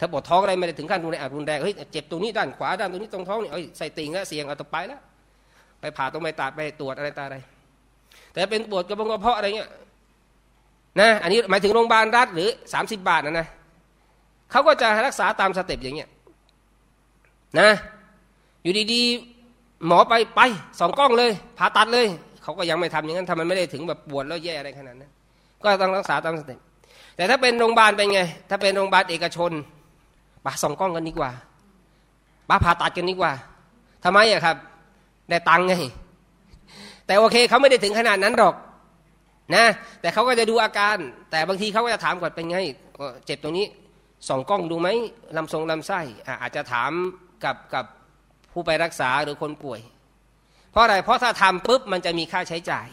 [0.00, 5.00] ถ้าปวดท้องอะไรไม่ได้ถึงขั้นรุนแรงรุนแรงเฮ้ยเจ็บตรงนี้ด้านขวาด้านตรงนี้ตรงท้องนี่เอ้ยใส่ติ่งแล้วเสียงเอาต่อไปแล้ว
[5.80, 7.36] ไปผ่าตรงไปตัดไปตรวจอะไรตาอะไร
[8.32, 9.70] แต่เป็นปวดกระบงกระเพาะอะไรเงี้ย
[11.00, 13.46] นะอันนี้หมายถึงโรงพยาบาลรัฐหรือสามสิบบาทนะนะ
[14.50, 16.08] เขาก็จะรักษาตามสเต็ปอย่างเงี้ย
[17.58, 17.68] นะ
[18.62, 20.40] อยู่ดีๆ หมอไปไป
[20.80, 22.06] สองกล้องเลยผ่าตัดเลย
[22.42, 25.10] เขาก็ยังไม่ทำอย่างนั้นทำมันไม่ได้ถึงแบบปวดแล้วแย่อะไรขนาดนั้น
[25.62, 26.58] ก็ต้องรักษาตามสเต็ป
[27.16, 29.52] แต่ถ้าเป็นโรงพยาบาลเป็นไง ถ้าเป็นโรงพยาบาลเอกชน
[30.44, 31.30] ปาสองกล้องกันดีกว่า
[32.48, 33.32] ปาผ่าตัดกันดีกว่า
[34.04, 34.56] ทำไมอะครับ
[35.30, 35.74] ได้ตังค์ไง
[37.06, 38.54] แต่โอเคเขาไม่ได้ถึงขนาดนั้นหรอก
[39.54, 39.66] นะ
[40.00, 40.96] แต่เขาก็จะดูอาการ
[41.30, 42.58] แต่บางทีเขาก็จะถามก่อนเป็นไง
[43.26, 43.66] เจ็บตรงนี้
[44.28, 44.88] ส่องกล้องดูไหม
[45.36, 46.00] ลำทรงลำไส้
[46.42, 46.92] อาจจะถาม
[47.44, 47.84] กับกับ
[48.52, 49.80] ผู้ไปรักษาหรือคนป่วย
[50.70, 52.88] เพราะอะไรเพราะถ้าทำปุ๊บมันจะมีค่าใช้จ่าย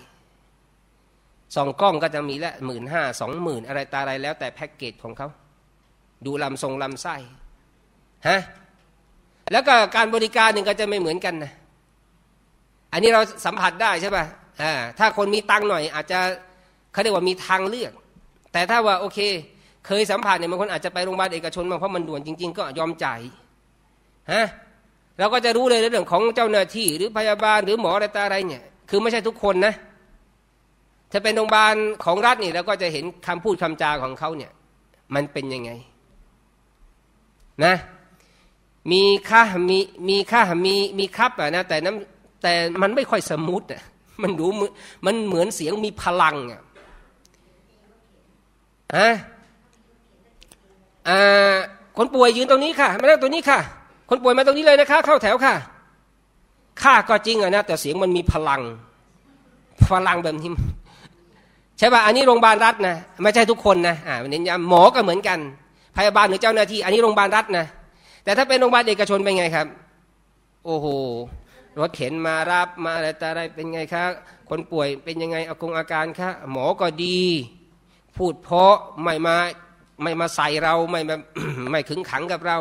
[1.55, 5.27] ส่องกล้องก็จะมีละหมื่นห้าสองหมื่นอะไรตาอะไรแล้วแต่แพ็กเกจของเขา
[6.25, 7.15] ดูลำทรงลำไส้
[8.27, 8.41] ฮะ
[9.51, 11.53] แล้วก็การบริการหนึ่งก็จะไม่เหมือนกันนะ
[12.91, 14.25] อันนี้เราสัมผัสได้ใช่ป่ะ
[14.99, 16.19] ถ้าคนมีตังหน่อย อาจจะ
[16.91, 17.93] เขาเรียกว่ามีทางเลือก
[18.53, 19.19] แต่ถ้าว่าโอเค
[19.85, 23.19] เคยสัมผัสเนี่ยบางคนอาจจะไปโรงพยาบาลเอกชนมาเพราะมันด่วนจริง ๆ ก็ยอมจ่าย
[24.31, 24.45] ฮะ
[25.19, 29.73] เราก็จะรู้เลยเรื่องของเจ้าหน้าที่ หรือพยาบาลหรือหมออะไรตาอะไรเนี่ย คือไม่ใช่ทุกคนนะ
[31.11, 31.75] ถ้าเป็นโรงพยาบาล
[32.05, 34.51] ของรัฐนี่เราก็จะเห็นคำพูดคำจาของเขาเนี่ย
[35.15, 35.71] มันเป็นยังไง
[37.63, 37.75] นะ
[38.91, 43.81] มีค่ามีมีค่ามีมีครับอะนะแต่น้ำ แต่มันไม่ค่อยสมูทอะ
[44.23, 44.45] มันดู
[45.05, 46.61] มันเหมือนเสียงมีพลังอะ
[48.97, 49.09] ฮะ
[51.09, 51.55] อ่า
[51.97, 53.59] คนป่วยยืนตรงนี้ค่ะไม่ได้ตรงนี้ค่ะ
[54.09, 55.55] คนป่วยมาตรงนี้เลยนะคะ เข้าแถวค่ะ
[56.81, 58.61] ค่าก็จริงอะนะแต่เสียงมันมีพลัง
[59.93, 60.49] พลังแบบนี้
[61.77, 65.39] ใช่ป่ะอันนี้โรงพยาบาลรัฐนะไม่ใช่ทุกคนนะอ่าเน้นย้ำหมอก็เหมือนกัน
[65.97, 67.65] พยาบาลหรือเจ้าหน้าที่ อันนี้โรงพยาบาลรัฐนะ
[68.23, 69.67] แต่ถ้าเป็นโรงพยาบาลเอกชนเป็นไงครับ
[70.65, 70.87] โอ้โห
[71.79, 74.09] รถเข็นมารับมาอะไรแต่อะไรเป็นไงครับ
[74.49, 77.19] คนป่วยเป็นยังไงอากงอาการคะหมอก็ดี
[78.17, 79.37] พูดเพราะไม่มา
[80.03, 81.15] ไม่มาใส่เราไม่มา
[81.71, 82.57] ไม่ขึงขังกับเรา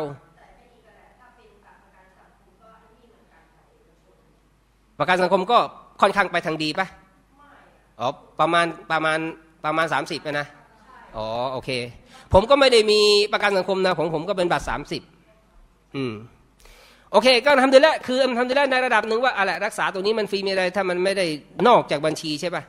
[4.99, 5.59] ประกันสังคมก็
[6.01, 6.87] ค่อนข้างไปทางดีปะ
[7.99, 9.19] อ๋อประมาณประมาณ
[9.65, 10.47] ประมาณสามสิบนะ
[11.17, 11.69] อ๋อโอเค
[12.33, 12.99] ผมก็ไม่ได้มี
[13.33, 15.01] ประกันสังคมนะผมผมก็เป็นบัตรสามสิบ
[15.95, 16.13] อืม
[17.11, 21.25] โอเค ก็ทำดีแล้วคือทำดีแล้วในระดับหนึ่งว่าอะไรรักษาตัวนี้มันฟรีมีอะไรถ้ามันไม่ได้
[21.67, 22.63] นอกจากบัญชีใช่ปะ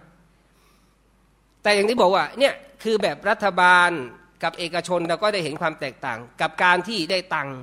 [1.62, 3.90] แต่อย่างที่บอกว่าเนี่ยคือแบบรัฐบาล
[4.42, 7.56] กับเอกชนเราก็ได้เห็นความแตกต่าง กับการที่ได้ตังค์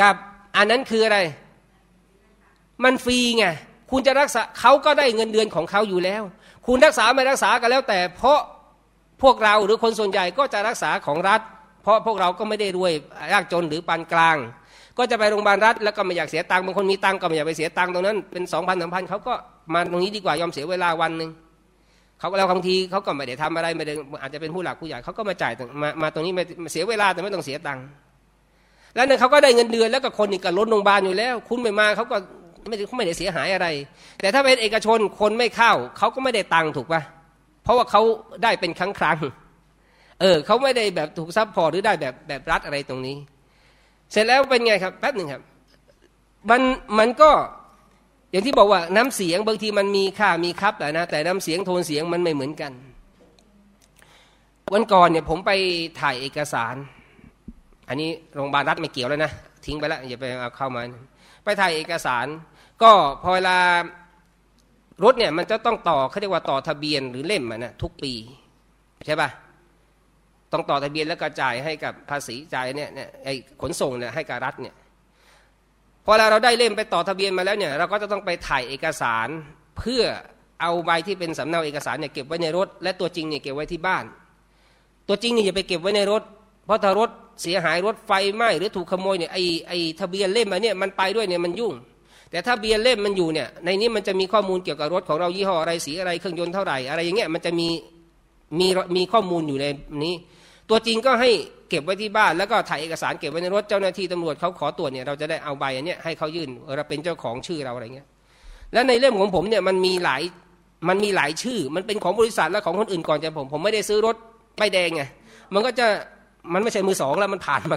[0.00, 0.14] กับ
[0.56, 1.18] อันนั้นคืออะไร
[2.84, 3.46] มันฟรีไง
[3.90, 6.22] คุณจะรักษาเขาก็ได้เงินเดือนของเขาอยู่แล้ว
[6.66, 8.40] คุณรักษาไม่รักษากันแล้ว แต่เพราะ
[9.22, 11.40] พวกเราหรือคนส่วนใหญ่ก็จะรักษาของรัฐ
[11.82, 12.92] เพราะพวกเราก็ไม่ได้รวย
[13.32, 14.36] ยากจนหรือปานกลาง
[14.98, 19.34] ก็จะไปโรงพยาบาลรัฐแล้วก็ไม่อยากเสียตังค์บางคนมีตังค์ก็ไม่อยากไปเสียตังค์ตรงนั้นเป็นสองพันสามพันเขาก็
[19.74, 21.30] มาตรงนี้ดีกว่ายอมเสียเวลาวันหนึ่ง
[22.18, 27.84] เขาแล้วบางทีเขาก็ไม่ได้ทำอะไรไม่ได้อาจจะเป็นผู้หลักผู้ใหญ่เขาก็มาจ่ายมามาตรงนี้มาเสียเวลาแต่ไม่ต้องเสียตังค์
[28.94, 32.16] แล้วเนี่ยเขาก็ได้เงินเดือนแล้วก็คนอีกก็ล้นโรงพยาบาลอยู่แล้ว คุณไม่มาเขาก็
[32.68, 33.66] ไม่ได้เขาไม่ได้เสียหายอะไร
[34.20, 37.02] แต่ถ้าเป็นเอกชนคนไม่เข้าเขาก็ไม่ได้ตังค์ถูกปะ
[37.64, 38.02] เพราะว่าเขา
[38.42, 39.18] ได้เป็นครั้งครั้ง
[40.20, 43.16] เออเขาไม่ได้แบบถูกซับพอร์ตหรือได้แบบแบบรัฐอะไรตรงนี้
[44.12, 45.42] เสร็จแล้วเป็นไงครับแป๊บหนึ่งครับ
[46.50, 46.60] มัน
[46.98, 47.30] มันก็
[48.30, 52.72] อย่างที่บอกว่าน้ำเสียงบางทีมันมีค่ามีครับแหละนะแต่น้ำเสียงโทนเสียงมันไม่เหมือนกัน
[54.72, 55.52] วันก่อนเนี่ยผมไป
[56.00, 56.74] ถ่ายเอกสาร
[57.88, 59.32] อันนี้โรงพยาบาลรัฐไม่เกี่ยวแล้วนะ
[59.64, 60.82] ทิ้งไปแล้วอย่าไปเอาเข้ามา
[61.44, 62.26] ไปถ่ายเอกสาร
[62.82, 62.90] ก็
[63.22, 63.56] พอเวลา
[65.04, 68.12] รถเนี่ยมันจะต้องต่อเขาเรียกว่าต่อทะเบียนหรือเล่มนะทุกปี
[69.06, 69.28] ใช่ปะ
[70.58, 72.90] ต้องต่อทะเบียนแล้วก็จ่ายให้กับภาษีจ่ายเนี่ย
[73.24, 74.74] ไอ้ขนส่งเนี่ยให้กับรัฐเนี่ย
[76.06, 79.28] พอเราได้เล่มไปต่อทะเบียนมาแล้วเนี่ยเราก็จะต้องไปถ่ายเอกสาร
[79.78, 80.02] เพื่อ
[80.62, 84.04] เอาใบที่เป็นสำเนาเอกสารเนี่ยเก็บไว้ในรถ และตัวจริงเนี่ยเก็บไว้ที่บ้าน
[85.08, 86.22] ตัวจริงเนี่อย่าไปเก็บไว้ในรถ
[86.66, 87.10] เพราะถ้ารถ
[87.42, 91.74] เสียหายรถไฟไหม้หรือถูกขโมยเนี่ยไอ้ไอ้ทะเบียนเล่มมาเนี่ยมันไปด้วยเนี่ยมันยุ่ง
[92.30, 97.68] แต่ถ้าเบียนเล่มมันอยู่เนี่ยในนี้มันจะมีข้อมูลเกี่ยวกับรถของเรายี่ห้ออะไรสีอะไรเครื่องยนต์เท่าไหร่อะไรอย่างเงี้ยมันจะมี
[98.58, 99.66] มีมีข้อมูลอยู่ใน
[100.04, 100.14] นี้
[100.70, 101.30] ตัวจริงก็ให้
[101.68, 108.06] เก็บไว้ที่บ้านแล้วก็ถ่ายเอกสารเก็บไว้ในรถเจ้าหน้าที่ตำรวจเขาขอตรวจเนี่ยเราจะได้เอาใบอันนี้ให้เขายื่นเราเป็นเจ้าของชื่อเราอะไรเงี้ย
[108.72, 110.22] และในเล่มของผมเนี่ยมันมีหลาย
[110.88, 114.16] มันมีหลายชื่อ มันเป็นของบริษัทและของคนอื่นก่อนจะผมผมไม่ได้ซื้อรถ
[114.58, 115.02] ป้ายแดงไง
[115.54, 115.86] มันก็จะ
[116.52, 117.76] มันไม่ใช่มือสองแล้วมันผ่านมา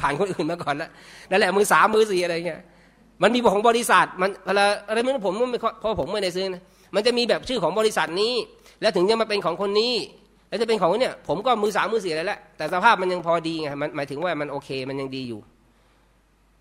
[0.00, 0.90] ผ่านคนอื่นมาก่อนแล้ว
[1.30, 2.60] นั่นแหละมือสามมือสี่อะไรเงี้ย
[3.22, 6.62] มันมีของบริษัทมันอะไรอะไรไม่รู้ผมไม่เพราะผมไม่ได้ซื้อนะ
[6.94, 8.34] มันจะมีแบบชื่อของบริษัทนี้
[8.80, 9.92] แล้วถึงจะมาเป็นของคนนี้
[10.48, 15.40] แล้วจะเป็นของเนี่ยผมก็มือสามมือสี่อะไรแล้วแต่สภาพมันยังพอดีไงมันหมายถึงว่ามันโอเคมันยังดีอยู่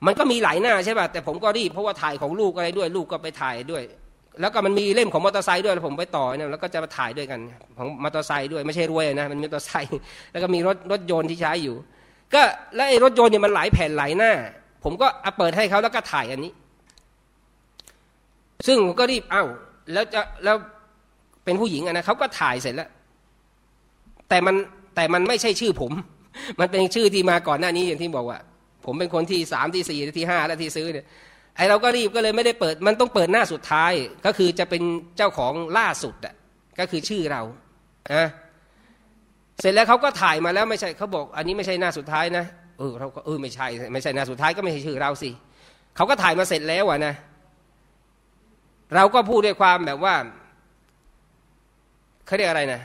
[0.06, 3.84] มันก็มีหลายหน้าใช่ป่ะแต่ผมก็รีบเพราะว่าถ่ายของลูกอะไรด้วย ลูกก็ไปถ่ายด้วย
[4.42, 7.40] แล้วก็มันมีเล่มของมอเตอร์ไซค์ด้วยแล้วผมไปต่อเนี่ยแล้วก็จะมาถ่ายด้วยกัน
[7.78, 9.98] ของมอเตอร์ไซค์ด้วยไม่ใช่รวยนะมันมีมอเตอร์ไซค์
[10.32, 11.76] แล้วก็มีรถรถยนต์ที่ใช้อยู่
[12.34, 12.42] ก็
[12.76, 14.32] แล้วไอ้รถยนต์เนี่ยมันหลายแผ่นหลายหน้า
[14.84, 16.52] ผมก็เปิดให้เขาแล้วก็ถ่ายอันนี้
[18.68, 19.44] ซึ่งก็รีบเอ้า
[19.94, 20.56] แล้วจะแล้ว
[21.46, 22.90] เป็นผู้หญิงอะนะเขาก็ถ่ายเสร็จแล้ว
[24.30, 24.56] แต่มัน
[24.96, 25.92] แต่มันไม่ใช่ชื่อผม
[26.60, 28.40] มันเป็นชื่อที่มาก่อนหน้านี้อย่างที่บอกว่า
[28.86, 31.06] ผมเป็นคนที่สามที่สี่ที่ห้าและที่ซื้อเนี่ย
[31.56, 33.92] ไอเราก็รีบก็เลยไม่ได้เปิด มันต้องเปิดหน้าสุดท้าย
[34.26, 34.84] ก็คือจะเป็น
[35.18, 36.34] เจ้าของล่าสุดอะ
[36.80, 37.42] ก็คือชื่อเรา
[38.14, 38.28] อะ
[39.60, 42.46] เสร็จแล้วเขาก็ถ่ายมาแล้วไม่ใช่เขาบอก อันนี้ไม่ใช่หน้าสุดท้ายนะ
[42.80, 45.30] เออเราก็เออไม่ใช่ไม่ใช่หน้าสุดท้ายก็ไม่ใช่ชื่อเราสิ
[45.96, 47.14] เขาก็ถ่ายมาเสร็จแล้วอะนะ
[48.96, 50.16] เราก็พูดด้วยความแบบว่า
[52.26, 52.82] เขาเรียกอะไรนะ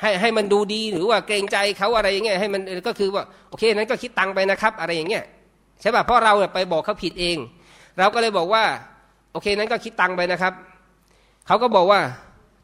[0.00, 5.24] ให้ให้มันดูดีหรือว่าเกรงใจเขาอะไรอย่างเงี้ยให้มันก็คือว่าโอเคนั้นก็คิดตังไปนะครับ อะไรอย่างเงี้ย
[5.80, 7.36] ใช่ป่ะเพราะเราไปบอกเขาผิดเอง
[7.98, 8.64] เราก็เลยบอกว่า
[9.32, 10.52] โอเคนั้นก็คิดตังไปนะครับ
[11.46, 12.00] เขาก็บอกว่า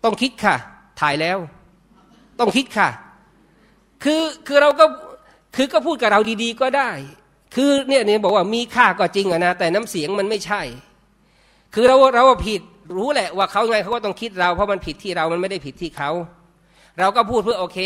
[0.04, 0.56] ต้องคิดค่ะ
[1.00, 1.38] ถ่ายแล้ว
[2.40, 2.88] ต้องคิดค่ะ
[4.04, 4.84] คือคือเราก็
[5.56, 6.90] คือก็พูดกับเราดีๆก็ได้
[7.54, 10.62] คือเนี่ยเนี่ยบอกว่ามีค่าก็จริงอะนะแต่น้ำเสียงมันไม่ใช่
[11.74, 12.60] คือเราเราผิด
[12.96, 16.10] รู้แหละว่าเขาไงเขาก็ต้องคิดเราเพราะมันผิดที่เรามันไม่ได้ผิดที่เขา
[17.00, 17.78] เราก็พูดเพื่อโอเค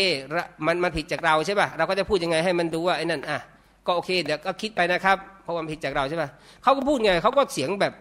[0.66, 3.38] มันมันผิดจากเราใช่ป่ะเราก็จะพูดยังไงให้มันดูว่าไอ้นั่นอะ
[3.86, 6.28] ก็โอเคเดี๋ยวก็คิดไปนะครับ เพราะมันผิดจากเราใช่ป่ะ
[6.62, 7.92] เขาก็พูดไงเขาก็เสียงแบบ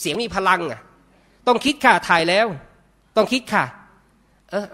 [0.00, 0.80] เสียงมีพลังอะ
[1.46, 2.46] ต้องคิดค่ะถ่ายแล้ว
[3.16, 3.64] ต้องคิดค่ะ
[4.50, 4.66] เออ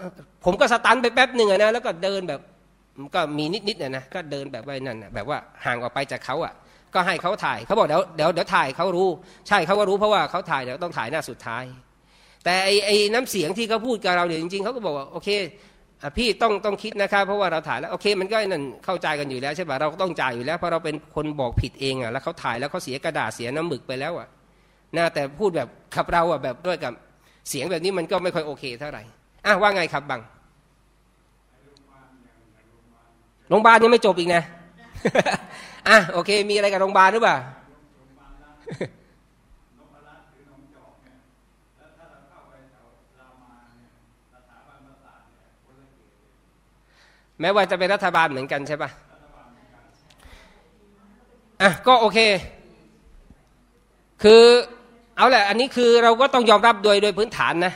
[0.45, 2.41] ผมก็สตันไปแป๊บหนึ่งนะแล้วก็เดินแบบ
[3.15, 6.53] ก็มีนิดๆนะนะก็เดินแบบว่านั่นนะแบบว่าห่างออกไปจากเขาอะ
[6.93, 9.07] ก็ให้เขาถ่ายเขาบอกเดี๋ยวเดี๋ยวเดี๋ยวถ่ายเขารู้
[9.47, 11.63] ใช่เขาก็รู้เพราะว่าเขาถ่ายเดี๋ยวต้องถ่ายหน้าสุดท้าย
[12.43, 15.29] แต่ไอไอ้น้ำเสียงที่เขาพูดกับเราเนี่ยจริงๆเขาก็บอกว่าโอเค
[16.17, 24.27] พี่ต้องต้องคิดนะครับเพราะว่าเราถ่ายแล้วโอเค มันก็นั่นเข้าใจกันอยู่แล้วใช่ป่ะเราก็ต้องจ่ายอยู่แล้วเพราะเราเป็นคนบอกผิดเองอะแล้วเขาถ่ายแล้วเขาเสียกระดาษเสียน้ำหมึกไปแล้วอะ
[24.97, 26.93] นะแต่พูดแบบขับเราอะแบบด้วยกับ
[27.49, 29.01] เสียงแบบนี้มันก็ไม่ค่อยโอเคเท่าไหร่
[29.45, 30.21] อะว่าไงครับบัง
[33.49, 34.43] โรงพยาบาลยังไม่จบอีกนะ
[35.89, 37.37] อะโอเค มีอะไรกับโรงพยาบาลหรือเปล่า
[47.41, 48.89] แม้ว่าจะเป็นรัฐบาลเหมือนกันใช่ปะ
[51.61, 52.19] อะก็โอเค
[54.23, 54.43] คือ
[55.17, 57.73] เอาแหละ อันนี้คือเราก็ต้องยอมรับโดยโดยพื้นฐานนะ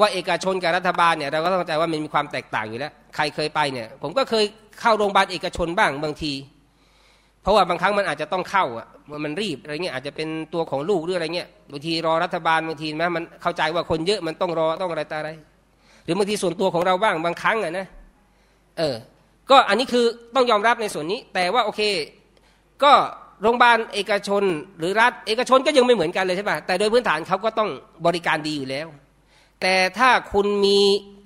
[0.00, 4.44] ว่าเอกชนกับรัฐบาลเนี่ยเราก็ต้องใจว่ามันมีความแตกต่างอยู่แล้ว ใครเคยไปเนี่ยผมก็เคย
[4.80, 6.32] เข้าโรงพยาบาลเอกชนบ้างบางที
[7.42, 8.86] เพราะว่าบางครั้งมันอาจจะต้องเข้าอะ
[9.24, 15.30] มันรีบอะไรเงี้ยอาจจะเป็นตัวของลูกหรืออะไรเงี้ยบางทีรอรัฐบาลบางทีแม้มันเข้าใจว่าคนเยอะมันต้องรอต้องอะไรต่อะไร
[16.04, 17.86] หรือบางทีส่วนตัวของเราบ้างบางครั้งอะนะ
[18.78, 18.96] เออ
[19.50, 21.82] ก็อันนี้คือต้องยอมรับในส่วนนี้ แต่ว่าโอเค
[22.84, 22.92] ก็
[23.42, 24.42] โรงพยาบาลเอกชน
[24.78, 27.70] หรือรัฐเอกชนก็ยังไม่เหมือนกันเลยใช่ป่ะแต่โดยพื้นฐานเขาก็ต้อง
[28.06, 28.86] บริการดีอยู่แล้ว
[29.62, 30.78] แต่ถ้าคุณมี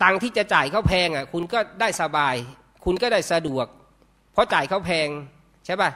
[0.03, 2.35] ตังที่จะจ่ายเขาแพงอะ คุณก็ได้สบาย
[2.85, 3.67] คุณก็ได้สะดวก
[4.33, 5.09] เพราะจ่ายเขาแพง
[5.67, 5.91] ใช่ป่ะ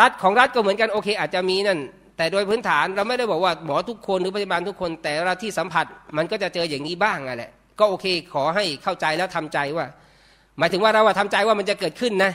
[0.00, 1.78] รัฐของรัฐก็เหมือนกันโอเค อาจจะมีนั่น
[2.16, 7.50] แต่โดยพื้นฐานเราไม่ได้บอกว่าหมอทุกคนหรือพยาบาลทุกคน แต่ละที่สัมผัสมันก็จะเจออย่างนี้บ้างอะแหละ
[7.80, 9.86] ก็โอเค ขอให้เข้าใจแล้วทำใจว่า
[10.60, 12.32] หมายถึงว่าเราาทำใจว่ามันจะเกิดขึ้นนะ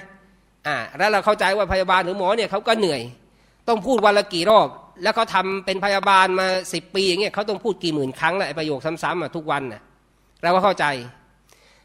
[0.68, 3.02] อ่าแล้วเราเข้าใจว่าพยาบาลหรือหมอเนี่ยเขาก็เหนื่อย
[3.68, 4.68] ต้องพูดวันละกี่รอบ
[5.04, 9.82] แล้วเขาทาเป็นพยาบาลมาสิบปีอย่างเงี้ยเขาต้องพูดกี่หมื่นครั้งแหละประโยคซ้ำๆมาทุกวันนะ
[10.44, 10.86] เราก็เข้าใจ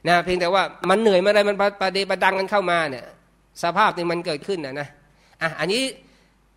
[0.08, 3.04] นะเพียงแต่ว่ามันเหนื่อยเมื่อไรมันประเดประดังกันเข้ามาเนี่ย
[3.62, 4.88] สภาพนี่มันเกิดขึ้นนะนะ
[5.42, 5.82] อะอันนี้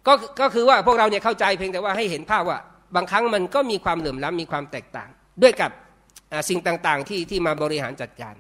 [0.08, 2.60] ก็ก็คือว่าพวกเราเนี่ยเข้าใจเพียงแต่ว่าให้เห็นภาพว่า
[2.96, 5.10] บางครั้งมันก็มีความเหลื่อมล้ำมีความแตกต่าง
[5.42, 5.72] ด้วยกับ
[6.50, 8.36] สิ่งต่างๆที่ที่มาบริหารจัดการ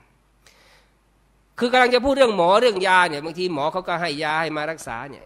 [1.60, 5.26] คือกำลังจะพูดเรื่องหมอเรื่องยาเนี่ยบางทีหมอเขาก็ให้ยาให้มารักษาเนี่ย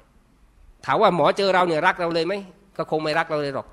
[0.85, 2.33] ถามว่าหมอเจอเราเนี่ยรักเราเลยไหม
[2.77, 3.67] ก็คงไม่รักเราเลยหรอก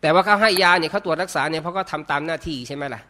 [0.00, 3.00] แต่ว่าเขาให้ยาเนี่ยเขาตรวจรักษาเนี่ยเพราะเขาทาตามหน้าที่ใช่ไหมล่ะ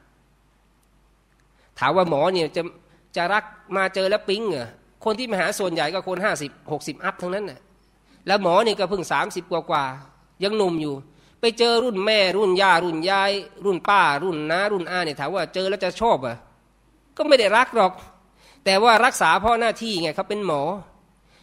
[1.79, 2.63] ถามว่าหมอเนี่ยจะ
[3.17, 3.45] จะรัก
[3.77, 4.69] มาเจอแล้วปิ๊งเหรอ
[5.05, 7.61] คนที่มาหาส่วนใหญ่ก็คนห้าสิบหกสิบอัพทั้งนั้นน่ะ
[8.27, 9.85] แล้วหมอเนี่ยก็เพิ่งสามสิบกว่ากว่า
[10.45, 10.95] ยังหนุ่มอยู่
[11.41, 13.31] ไปเจอรุ่นแม่รุ่นย่ารุ่นยาย
[13.65, 16.37] รุ่นป้า รุ่นน้ารุ่นอาเนี่ยถามว่าเจอแล้วจะชอบอะ
[17.17, 17.93] ก็ไม่ได้รักหรอก
[18.65, 20.63] แต่ว่ารักษาเพราะหน้าที่ไงเขาเป็นหมอ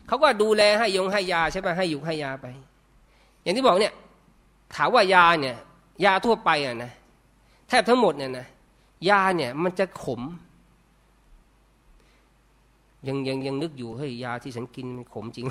[0.08, 2.46] เขาก็ดูแลให้ยงให้ยาใช่ไหมให้อยู่ให้ยาไป
[3.44, 3.94] อย่างที่บอกเนี่ย
[4.76, 5.56] ถามว่ายาเนี่ย
[6.06, 6.92] ยาทั่วไปอะนะ
[7.68, 8.48] แทบทั้งหมดเนี่ยนะ
[9.10, 10.22] ยาเนี่ยมันจะขม
[13.08, 15.46] ยังยังยังนึกอยู่เฮ้ยยาที่ฉันกินมันขมจริง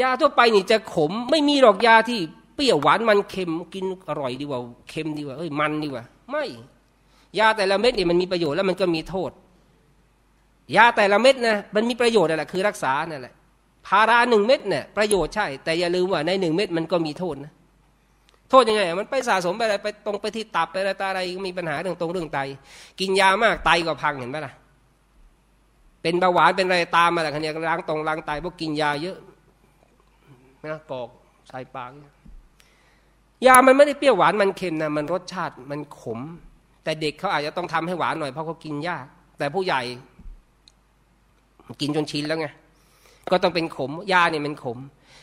[0.00, 2.18] ยาทั่วไปนี่จะขม ไม่มีหรอกยาที่
[2.54, 6.44] เปรี้ยวหวานมันเค็มกินอร่อยดีกว่าเค็มดีกว่าเอ้ยมันดีกว่า ไม่
[7.38, 9.30] ยาแต่ละเม็ดเนี่ยมันมีประโยชน์แล้วมันก็มีโทษ
[10.76, 13.34] ยาแต่ละเม็ดนะมันมีประโยชน์นั่นแหละคือรักษานั่นแหละ
[13.86, 17.52] พาราหนึ่งเม็ดเนี่ยประโยชน์ใช่ แต่อย่าลืมว่าในหนึ่งเม็ดมันก็มีโทษนะ
[18.50, 22.38] โทษยังไง มันไปสะสมไปอะไรไปตรงไปที่ตับไปอะไรตาอะไรมีปัญหาเรื่องตรงเรื่องไต
[23.00, 24.52] กินยามากไตก็พังเห็นไหมล่ะ
[26.02, 29.18] เป็นเบาหวานเป็นอะไรตามมาแต่คันนี้ล้างตรงล้างไตเพราะกินยาเยอะ
[30.66, 31.08] นะกอก
[31.48, 31.90] ใส่ปาก
[33.46, 36.20] ยามันไม่ได้เปรี้ยวหวานมันเค็มนะมันรสชาติมันขม
[36.88, 39.06] แต่เด็กเขาอาจจะต้องทำให้หวานหน่อยเพราะเขากินยาก
[39.38, 39.82] แต่ผู้ใหญ่
[41.80, 42.46] กินจนชินแล้วไง
[43.30, 44.78] ก็ต้องเป็นขมยาเนี่ยมันขม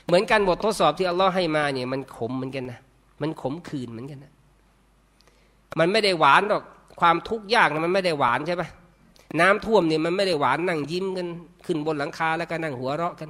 [0.08, 2.80] เหมือนกันบททดสอบที่อัลลอฮ์ให้มาเนี่ย มันขมเหมือนกันนะ
[3.22, 4.34] มันขมขื่นเหมือนกันนะ
[5.80, 6.64] มันไม่ได้หวานหรอก
[7.00, 8.70] ความทุกข์ยากนะมันไม่ได้หวานใช่ปะ
[9.40, 11.28] น้ำท่วมเนี่ยมันไม่ได้หวานนั่งยิ้มกัน
[11.66, 13.30] ขึ้นบนหลังคาแล้วก็นั่งหัวเราะกัน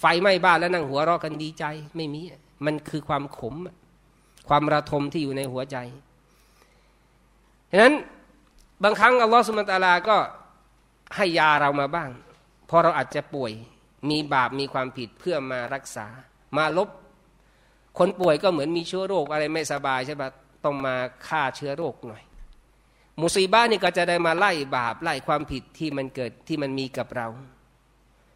[0.00, 1.64] ไฟไหม้บ้านแล้วนั่งหัวเราะกันดีใจ
[1.96, 2.20] ไม่มี
[2.66, 3.54] มันคือความขม
[4.48, 5.76] ความระทมที่อยู่ในหัวใจ
[7.74, 7.94] ฉะนั้น
[8.84, 10.16] บางครั้งอัลลอฮฺสุลตาลาก็
[11.16, 12.10] ให้ยาเรามาบ้าง
[12.66, 13.52] เพราะเราอาจจะป่วย
[14.10, 16.06] มีบาปมีความผิดเพื่อมารักษา
[16.56, 16.88] มาลบ
[17.98, 20.28] คนป่วยก็เหมือนมีเชื้อโรคอะไรไม่สบายใช่ปะ
[20.64, 20.94] ต้องมา
[21.28, 22.22] ฆ่าเชื้อโรคหน่อย
[23.20, 27.26] มุสีบ้านี่ก็จะได้มาไล่บาปไล่ความผิดที่มันเกิดที่มันมีกับเรา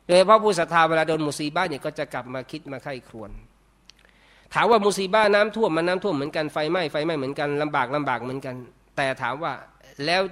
[0.07, 3.31] โดยเฉพาะผู้ศรัทธาเวลาโดนมุสีบ้าเนี่ยก็จะกลับมาคิดมาไข้ครวน
[4.55, 8.57] ถามว่ามุสีบ้าน้ำท่วมมันน้ำท่วมเหมือนกันไฟไหม้ไฟไหม้เหมือนกันลำบากลำบากเหมือนกัน
[8.99, 9.53] แต่ถามว่า
[10.05, 10.23] แล้ว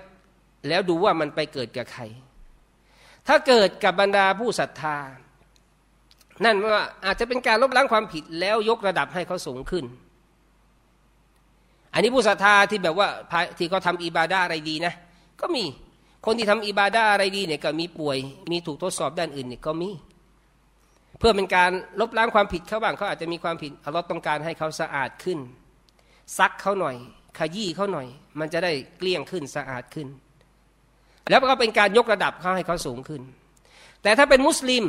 [0.69, 2.03] แล้วดูว่ามันไปเกิดกับใคร
[3.29, 4.97] ถ้าเกิดกับบรรดาผู้ศรัทธา
[6.45, 9.85] นั่นว่าอาจจะเป็นการลบล้างความผิดแล้วยกระดับให้เขาสูงขึ้น
[11.93, 13.09] อันนี้ผู้ศรัทธาที่แบบว่า
[13.59, 14.95] ที่เขาทาอิบาดาอะไรดีนะ
[15.41, 15.65] ก็มี
[16.27, 18.19] คนที่ทำอิบาดาอะไรดีเนี่ยก็มีป่วย
[18.51, 19.91] มีถูกทดสอบด้านอื่นเนี่ยก็มี
[21.19, 25.39] เพื่อเป็นการลบล้างความผิดเขาบ้างเขาอาจจะมีความผิดเราต้องการให้เขาสะอาดขึ้น
[26.39, 26.97] ซักเขาหน่อย
[27.39, 28.07] ขยี้เขาหน่อย
[28.41, 30.09] มันจะได้เกลี้ยงขึ้นสะอาดขึ้น
[31.31, 33.23] แล้วก็เป็นการยกระดับเขาให้เขาสูงขึ้น
[34.03, 34.85] แต่ถ้าเป็นมุสลิม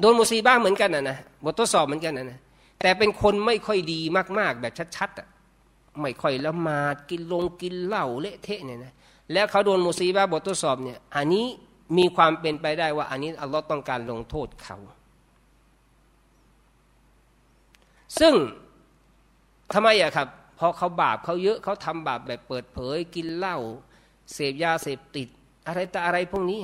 [0.00, 2.38] โดนมุซีบ้างเหมือนกันนะนะบททดสอบเหมือนกันนะนะ
[2.82, 4.00] แต่เป็นคนไม่ค่อยดี
[4.38, 5.28] มาก ๆ แบบชัดๆอะ
[6.00, 8.92] ไม่ค่อยละหมาดกินลงกินเหล้าเละเทะเนี่ยนะ
[9.32, 11.46] แล้วเขาโดนมุซีบ้าบททดสอบเนี่ยอันนี้
[11.98, 14.78] มีความเป็นไปได้ว่าอันนี้อัลลอฮ์ต้องการลงโทษเขา
[18.18, 18.34] ซึ่ง
[19.74, 23.56] ทำไมอะครับ เพราะเขาบาปเขาเยอะเขาทำบาปแบบเปิดเผย กินเหล้า
[24.32, 25.28] เสพยาเสพติด
[25.66, 26.60] อะไรแต่อะไรพวกนี้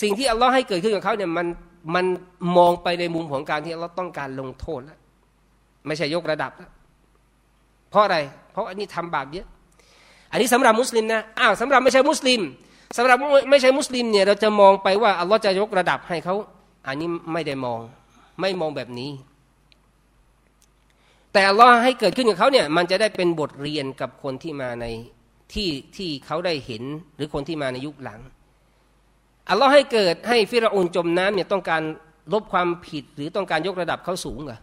[0.00, 1.46] สิ่งที่อัลลอฮ์ให้เกิดขึ้นกับเขาเนี่ยมัน
[1.94, 2.06] มัน
[2.56, 4.98] มองไปในมุมของการที่เราต้องการลงโทษแล้ว
[5.86, 6.70] ไม่ใช่ยกระดับแล้ว
[7.90, 8.18] เพราะอะไร
[8.52, 9.46] เพราะอันนี้ทำบาปเยอะ
[10.30, 12.40] อันนี้สำหรับมุสลิมนะอ้าวสำหรับไม่ใช่มุสลิม
[12.96, 13.16] สำหรับ
[13.50, 16.34] ไม่ใช่มุสลิมเนี่ยเราจะมองไปว่าอัลลอฮ์จะยกระดับให้เขา
[16.86, 17.80] อันนี้ไม่ได้มอง
[18.40, 19.10] ไม่มองแบบนี้
[21.32, 24.86] แต่อัลลอให้เกิดขึ้นกับเขาเนี่ยมันจะได้เป็นบทเรียนกับคนที่มาใน
[25.52, 26.82] ที่ที่เขาได้เห็น
[27.16, 28.20] หรือคนที่มาในยุคหลัง
[29.48, 31.82] อัลลอฮ์ให้เกิดให้ฟิรอุนจมน้ำเนี่ยต้องการ
[32.32, 34.58] ลบความผิดหรือต้องการยกระดับเขาสูงเหรอ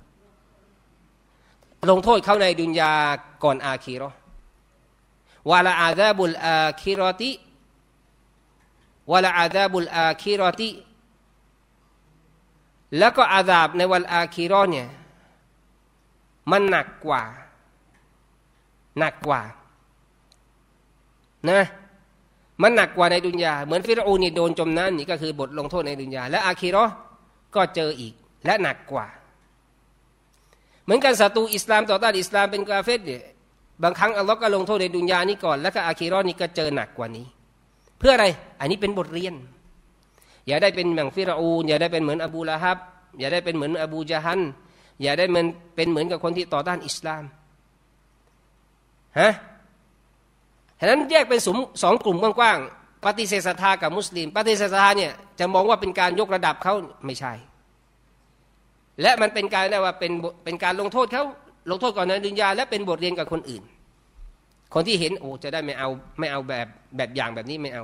[1.90, 2.94] ลงโทษเขาในดุนยา
[3.44, 4.10] ก่อนอาคีรอ
[5.50, 7.32] วาลาอาดาบุลอาคีรอติ
[9.12, 10.70] วาลาอาดาบุลอาคีรอติ
[12.98, 14.88] แล้วก็อาดาบในวันอาคีรอเนี่ย
[16.52, 17.24] มันหนักกว่า
[19.00, 19.42] หนักกว่า
[21.50, 21.64] นะ
[22.62, 26.86] มันหนักกว่าในดุนยา เหมือนฟิรอูนี่โดนจมน้ำนี่ก็คือบทลงโทษในดุนยา และอาคีรอ
[27.56, 28.14] ก็เจออีก
[28.46, 29.08] และหนักกว่า
[30.84, 33.24] เหมือนกันศัตรูอิสลามต่อต้านอิสลามเป็นกาเฟตเนี่ย
[33.84, 37.26] บางครั้งอัลลอฮ์ก็ลงโทษในดุนยานี้ก่อน แล้วก็อาคีรอนี่ก็เจอหนักกว่านี้
[38.00, 38.26] เพื่ออะไร
[38.60, 39.34] อันนี้เป็นบทเรียน
[40.48, 42.78] อย่าได้เป็นอย่างฟิรอูนอย่าได้เป็นเหมือนอบูละฮับ
[43.20, 44.42] อย่าได้เป็นเหมือนอบูจาฮัน
[45.02, 47.24] อย่าได้มันเป็นเหมือนกับคนที่ต่อต้านอิสลาม
[49.20, 49.32] ฮะ
[50.80, 51.48] ฉะนั้นแยกเป็นส
[51.84, 56.74] สองกลุ่มกว้างๆปฏิเสธศรัทธากับมุสลิม ปฏิเสธศรัทธาเนี่ยจะมองว่าเป็นการยกระดับเขา
[57.06, 57.34] ไม่ใช่
[59.02, 60.12] และมันเป็นการนะว่าเป็น
[60.44, 61.24] เป็นการลงโทษเขา
[61.72, 63.64] ลงโทษก่อนในดุนยาและเป็นบทเรียนกับคนอื่น
[64.74, 67.84] คนที่เห็นโอ้จะได้ไม่เอาไม่เอาแบบแบบอย่างแบบนี้ไม่เอา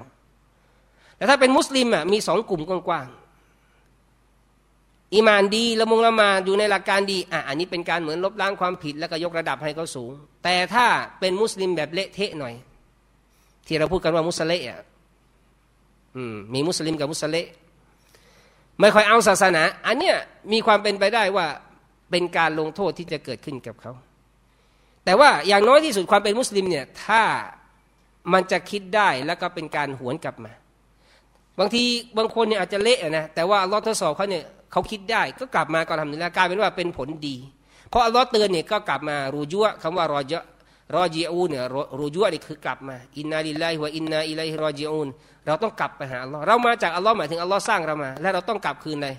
[1.17, 3.24] แต่ถ้าเป็นมุสลิมอะมีสองกลุ่มกว้างๆ
[5.13, 10.11] อิมานดีละมุงละมาอยู่ในหลักการดีอะอันนี้เป็นการเหมือนลบล้างความผิดแล้วก็ยกระดับให้เขาสูง
[10.43, 10.85] แต่ถ้า
[11.19, 12.53] เป็นมุสลิมแบบเละเทะหน่อย
[13.67, 14.61] ที่เราพูดกันว่ามุสลิม
[16.53, 17.45] มีมุสลิมกับมุสลิม
[18.79, 20.15] ไม่ค่อยเอาศาสนา อันเนี้ย
[20.51, 21.47] มีความเป็นไปได้ว่า
[22.11, 23.91] เป็นการลงโทษที่จะเกิดขึ้นกับเขา
[25.05, 27.23] แต่ว่าอย่างน้อยที่สุดความเป็นมุสลิมเนี่ยถ้า
[28.33, 30.51] มันจะคิดได้แล้วก็เป็นการหวนกลับมา
[31.59, 31.83] บางที
[32.17, 37.35] บางคนเนี่ยอาจจะเละนะแต่ว่าอัลอทดสอบเขาเนี่ย เขาคิดได้ก็กลับมาก็ทำนี่แล้วกลายเป็นว่าเป็นผลดี
[37.89, 40.45] เพราะอัลลอฮ์เตือนเนี่ยก็กลับมารูจัวคำว่ารอเยะ
[40.95, 41.63] รอจีอูเนี่ย
[41.99, 45.07] รูจัวนี่คือกลับมาอินนาลิลลาฮิวะอินนาอิลัยฮิรอจีอูน
[45.45, 49.15] เราต้องกลับไปหาอัลลอฮ์เรามาจากอัลลอฮ์หมายถึงอัลลอฮ์สร้างเรามา และเราต้องกลับคืนเลย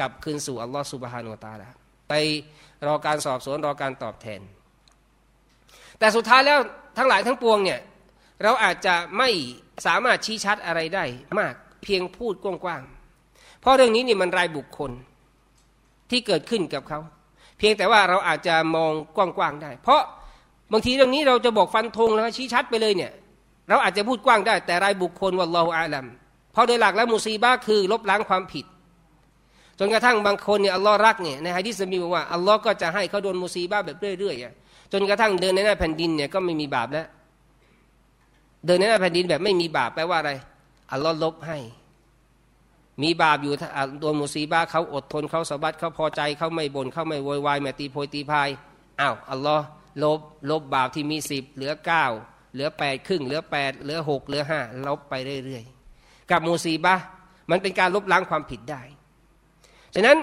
[0.00, 1.68] กลับคืนสู่อัลลอฮ์สุบฮานุตาลา
[2.08, 2.14] ไป
[2.86, 4.40] รอการสอบสวนรอการตอบแทน
[5.98, 6.58] แต่สุดท้ายแล้ว
[6.98, 7.80] ทั้งหลายทั้งปวงเนี่ย
[8.42, 9.28] เราอาจจะไม่
[9.86, 11.04] สามารถชี้ชัดอะไรได้
[11.38, 12.99] มากเพียงพูดกว้างๆ
[13.60, 14.90] เพราะเรื่องนี้นี่มันรายบุคคล
[16.10, 17.00] ที่เกิดขึ้นกับเขา
[17.58, 20.00] เพียงแต่ว่าเราอาจจะมองกว้างๆได้ เพราะ
[20.72, 23.12] บางทีเรื่องนี้เราจะบอกฟันธงแล้วชี้ชัดไปเลยเนี่ย
[23.68, 26.06] เราอาจจะพูดกว้างได้ แต่รายบุคคลวัลลอฮฺอาลัม
[26.52, 28.64] เพราะโดยหลักแล้วมุซีบ้าคือลบล้างความผิด
[29.78, 37.06] จนกระทั่งบางคนเนี่ยอัลลอฮ์รักเนี่ยในฮะดิษมีบอกว่าอัลลอฮ์ก็จะให้เขาโดนมุซีบ้าแบบเรื่อยๆจนกระทั่งเดินในหน้าแผ่นดินเนี่ยก็ไม่มีบาปแล้ว
[38.66, 40.32] เดินในหน้าแผ่นดินแบบไม่มีบาปแปลว่าอะไร
[40.92, 41.58] อัลลอฮ์ลบให้
[43.02, 43.52] มีบาปอยู่
[44.00, 48.48] โดนมุซีบ้าเขาอดทนเขาสบัดเขาพอใจเขาไม่บ่นเขาไม่โวยวายไม่ตีโพยตีพาย
[49.00, 49.64] อ้าวอัลลอฮ์
[50.02, 52.04] ลบลบบาปที่มีสิบเหลือเก้า
[52.52, 56.96] เหลือแปดครึ่งเหลือแปดเหลือหกเหลือห้าลบไปเรื่อยๆ กับมูซีบะ
[57.50, 58.82] มันเป็นการลบล้างความผิดได้
[59.94, 60.16] ฉะนั้น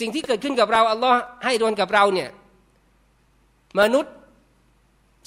[0.00, 2.28] สิ่งที่เกิดขึ้นกับเราอัลลอฮ์ให้โดนกับเราเนี่ย
[3.80, 4.12] มนุษย์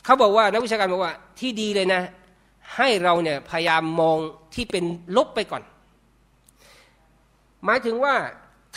[0.05, 2.01] เขาบอกว่านักวิชาการบอกว่าที่ดีเลยนะ
[2.77, 4.17] ให้เราเนี่ยพยายามมอง
[4.55, 4.83] ที่เป็น
[5.17, 5.63] ลบไปก่อน
[7.65, 8.15] หมายถึงว่า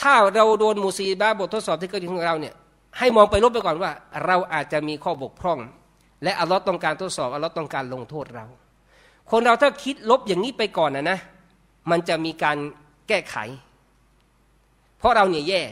[0.00, 2.54] ถ้าเราโดนมูซีบะบททดสอบที่เกิดขึ้นกับเราเนี่ย
[2.98, 3.90] ให้มองไปลบไปก่อนว่า
[4.26, 5.58] เราอาจจะมีข้อบกพร่อง
[6.22, 8.46] และอัลลอฮ์ต้องการทดสอบอัลลอฮ์ต้องการลงโทษเรา
[9.30, 11.18] คนเราถ้าคิดลบอย่างนี้ไปก่อนนะนะ
[11.90, 12.56] มันจะมีการ
[13.08, 13.36] แก้ไข
[14.98, 15.62] เพราะเราเนี่ยแย่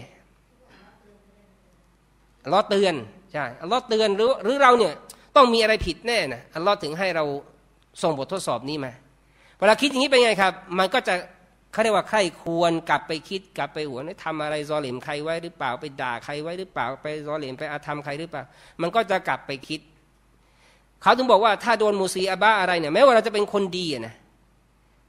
[2.44, 2.94] อัลลอฮ์เตือน
[3.32, 4.92] ใช่อัลลอฮ์เตือนหรือหรือเราเนี่ย
[5.36, 7.24] ต้องมีอะไรผิดแน่นะอัลลอฮ์ถึงให้เรา
[8.02, 8.92] ส่งบททดสอบนี้มา
[9.58, 11.14] เวลาคิดอย่างนี้เป็นไงครับ มันก็จะ
[11.72, 18.42] เขาเรียกว่าใครควรกลับไปคิดกลับไปหัวนี่ทำอะไรซอเหลมใครไว้หรือเปล่าไปด่าใครไว้หรือเปล่าไปซอเหลมไปอาธรรมใครหรือเปล่า
[18.80, 19.80] มันก็จะกลับไปคิด
[21.02, 24.14] เขาถึงบอกว่าถ้าโดนมูซีอาบ้าอะไรเนี่ยแม้ว่าเราจะเป็นคนดีนะ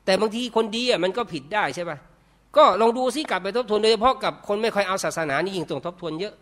[0.06, 1.98] แต่บางทีคนดีอะมันก็ผิดได้ใช่ปะ
[2.58, 6.34] ก็ลองดูซิกลับไปทบทวนโดยเฉพาะกับคนไม่ค่อยเอาศาสนานี่ยิ่งต้องทบทวนเยอะ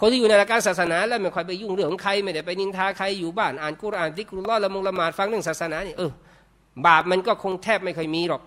[0.00, 6.12] คนที่อยู่ในหลักการศาสนาแล้วไม่ค่อยไปยุ่งเรื่องของใครไม่ได้ไปนินทาใครอยู่บ้านอ่านกุรอานทิกรุลลอละมงละหมาดฟังเรื่องศาสนานี่เออ
[6.86, 8.42] บาปมันก็คงแทบไม่ค่อยมีหรอก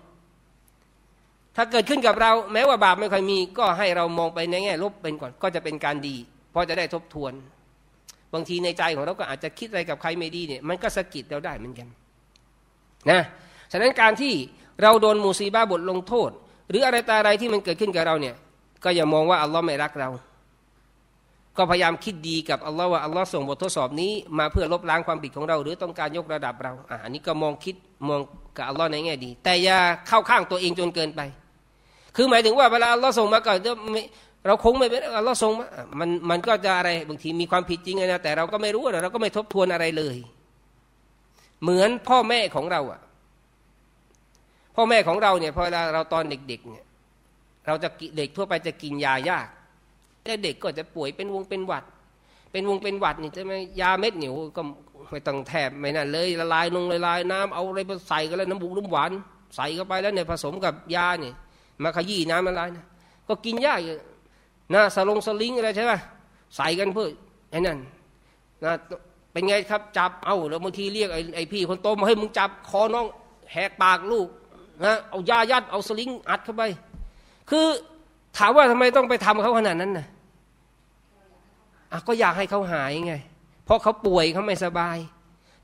[1.56, 6.16] ถ้าเกิดขึ้นกับเราแม้ว่าบาปไม่ค่อยมี ก็ให้เรามองไปในแง่ลบเป็นก่อนก็จะเป็นการดี
[6.50, 7.32] เพราะจะได้ทบทวน
[8.34, 11.88] บางทีในใจของเราก็อาจจะคิดอะไรกับใครไม่ดีเนี่ยมันก็สะกิดเราได้เหมือนกัน
[13.10, 13.20] นะ
[13.72, 14.34] ฉะนั้นการที่
[14.82, 16.30] เราโดนมูซีบ้าบทลงโทษ
[16.68, 18.34] หรืออะไรตาอะไรที่มันเกิดขึ้นกับเราเนี่ย
[18.84, 20.08] ก็อย่ามองว่าอัลลอฮ์ไม่รักเรา
[21.56, 27.74] ก็พยายามคิดดีกับอัลลอฮ์ว่าอัลลอฮ์ส่งบททดสอบนี้ มาเพื่อลบล้างความผิดของเรา หรือต้องการยกระดับเราอะอันนี้ก็มองคิด
[28.08, 28.20] มอง
[28.56, 29.78] กับอัลลอฮ์ในแง่ดี แต่อย่า
[30.08, 31.20] เข้าข้างตัวเองจนเกินไป
[32.16, 33.52] คือหมายถึงว่าเวลาอัลลอฮ์ส่งมาก็
[34.46, 35.66] เราคงไม่เป็นอัลลอฮ์ส่งมา
[36.00, 40.16] มันมันก็จะอะไรบางทีมีความผิดจริงนะแต่เราก็ไม่รู้เราก็ไม่ทบทวนอะไรเลย
[41.62, 43.00] เหมือนพ่อแม่ของเราอะ
[44.76, 46.84] พ่อแม่ของเราเนี่ยพอเวลาเราตอนเด็กๆเนี่ย
[47.66, 49.46] เราจะเด็กทั่วไปจะกินยายาก
[50.24, 51.84] แต่เด็กก็จะป่วยเป็นวงเป็นหวัด
[52.52, 54.62] เป็นวงเป็นหวัดนี่ใช่ไหมยาเม็ดเหนียวก็
[55.10, 59.12] ไม่ต้องแทบไม่นั่นเลยละลายลงละลายน้ำเอาอะไรมาใส่กันแล้วน้ำบุกน้ำหวาน
[59.56, 61.34] ใส่เข้าไปแล้วเนี่ยผสมกับยาเนี่ย
[61.82, 62.86] มาขยี้น้ำละลายนะ
[63.28, 63.80] ก็กินยาก
[64.74, 65.92] นะสลงสลิงอะไรใช่ไหม
[66.56, 67.10] ใส่กันเพื่อ
[67.50, 67.78] ไอ้นั่น
[68.64, 68.72] นะ
[69.32, 73.06] เป็นไงครับจับเอาแล้วบางทีเรียกไอ้ไอพี่คนโตมาให้มึงจับคอน้อง
[73.52, 74.28] แหกปากลูก
[74.84, 76.62] นะเอายายัดเอาสลิงอัดเข้าไป
[77.50, 77.66] คือ
[78.36, 83.14] ถามว่าทำไมต้องไปทำเขาขนาดนั้นนะ่ะก็อยากให้เขาหายไง
[83.64, 84.98] เพราะเขาป่วยเขาไม่สบาย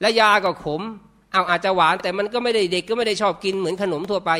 [0.00, 0.82] และยาก็ขม
[1.32, 4.32] เอาอาจจะหวานแต่มันก็ไม่ได้เด็กก็ไม่ได้ชอบกินเหมือนขนมทั่วไป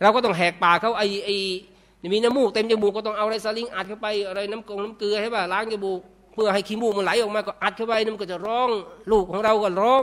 [0.00, 1.30] เราก็ต้องแหกปากเขาไอไอ
[2.12, 6.00] มีน้ำมูกเต็มจมูกก็ต้องเอาอะไรสลิงอัดเข้าไปอะไรน้ำกงน้ำเกลือใช่ป่ะล้างจมูก
[6.32, 8.70] เพื่อให้ขี้มูกมันไหลออกมาก็อัดเข้าไปนั่นก็จะร้อง
[9.10, 10.02] ลูกของเราก็ร้อง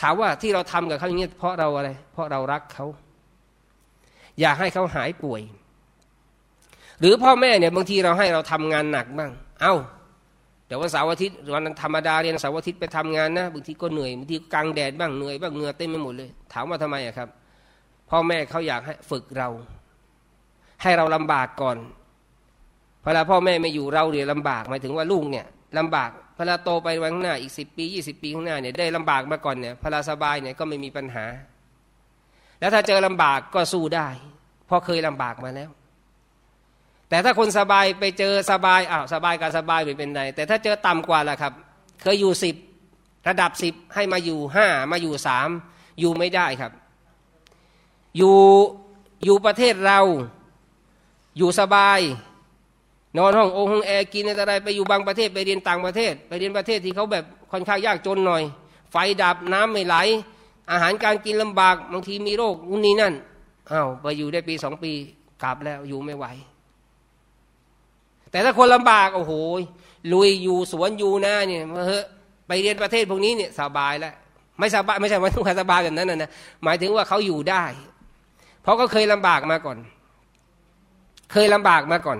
[0.00, 2.86] ถามว่าที่เราทำกับเขาอย่างนี้เพราะเราอะไร เพราะเรารักเขา
[4.40, 5.40] อยากให้เขาหายป่วย
[7.00, 9.30] หรือพ่อแม่เนี่ยบางทีเราให้เราทำงานหนักบ้าง
[9.60, 9.74] เอา้า
[10.68, 17.28] แต่ว่าเสาร์อาทิตย์วันธรรมดาเรียนเสาร์อาทิตย์ไปทำงานนะบางทีก็เหนื่อยบางทีกลางแดดบ้างเหนื่อยบ้างเหงื่อเต็มไปหมดเลย ถามว่าทำไมอะครับ
[18.16, 19.48] พ่อแม่เขาอยากให้ฝึกเรา
[20.82, 21.76] ให้เราลำบากก่อน
[23.04, 25.46] เวลาพ่อแม่ไม่อยู่เราเดี๋ยวลำบากหมายถึงว่าลูกเนี่ย
[25.78, 31.24] ลำบากพอเราโตไปวันข้างหน้าอีกสิบปียี่สิบปีข้างหน้าเนี่ยได้ลำบากมาก่อนเนี่ยพอเราสบายเนี่ยก็ไม่มีปัญหา
[32.60, 34.08] แล้วถ้าเจอลำบากก็สู้ได้
[34.66, 35.70] เพราะเคยลำบากมาแล้ว
[37.08, 41.52] แต่ถ้าคนสบายไปเจอสบายอ้าวสบายกับสบายไม่เป็นไรแต่ถ้าเจอต่ำกว่าล่ะครับ
[42.02, 42.56] เคยอยู่สิบ
[43.28, 45.48] ระดับสิบให้มาอยู่ห้ามาอยู่สาม
[46.00, 46.72] อยู่ไม่ได้ครับ
[48.16, 48.36] อยู่
[49.24, 50.00] อยู่ประเทศเรา
[51.38, 52.00] อยู่สบาย
[53.16, 58.42] นอนห้องโอ่งห้องแอร์กินอะไรไปอยู่บางประเทศไปเรียนต่างประเทศ ไปเรียนประเทศที่เขาแบบค่อนข้างยากจนหน่อย
[58.90, 59.96] ไฟดับน้ำไม่ไหล
[60.70, 63.14] อาหารการกินลำบากบางทีมีโรคนู่นนี่นั่น
[63.72, 64.92] อ้าวไปอยู่ได้ปีสองปี
[65.42, 66.26] กลับแล้วอยู่ไม่ไหว
[68.30, 69.32] แต่ถ้าคนลำบากโอ้โห
[70.12, 72.00] ลุยอยู่สวนอยู่นะเนี่ยเฮ้
[72.48, 74.14] ไปเรียนประเทศพวกนี้เนี่ยสบายแล้ว
[74.58, 76.30] ไม่สบายไม่ใช่ว่าทุกคนสบายแบบนั้นนะ
[76.64, 77.64] หมายถึงว่าเขาอยู่ได้
[78.64, 79.78] เพราะก็เคยลำบากมาก่อน
[81.32, 82.18] เคยลำบากมาก่อน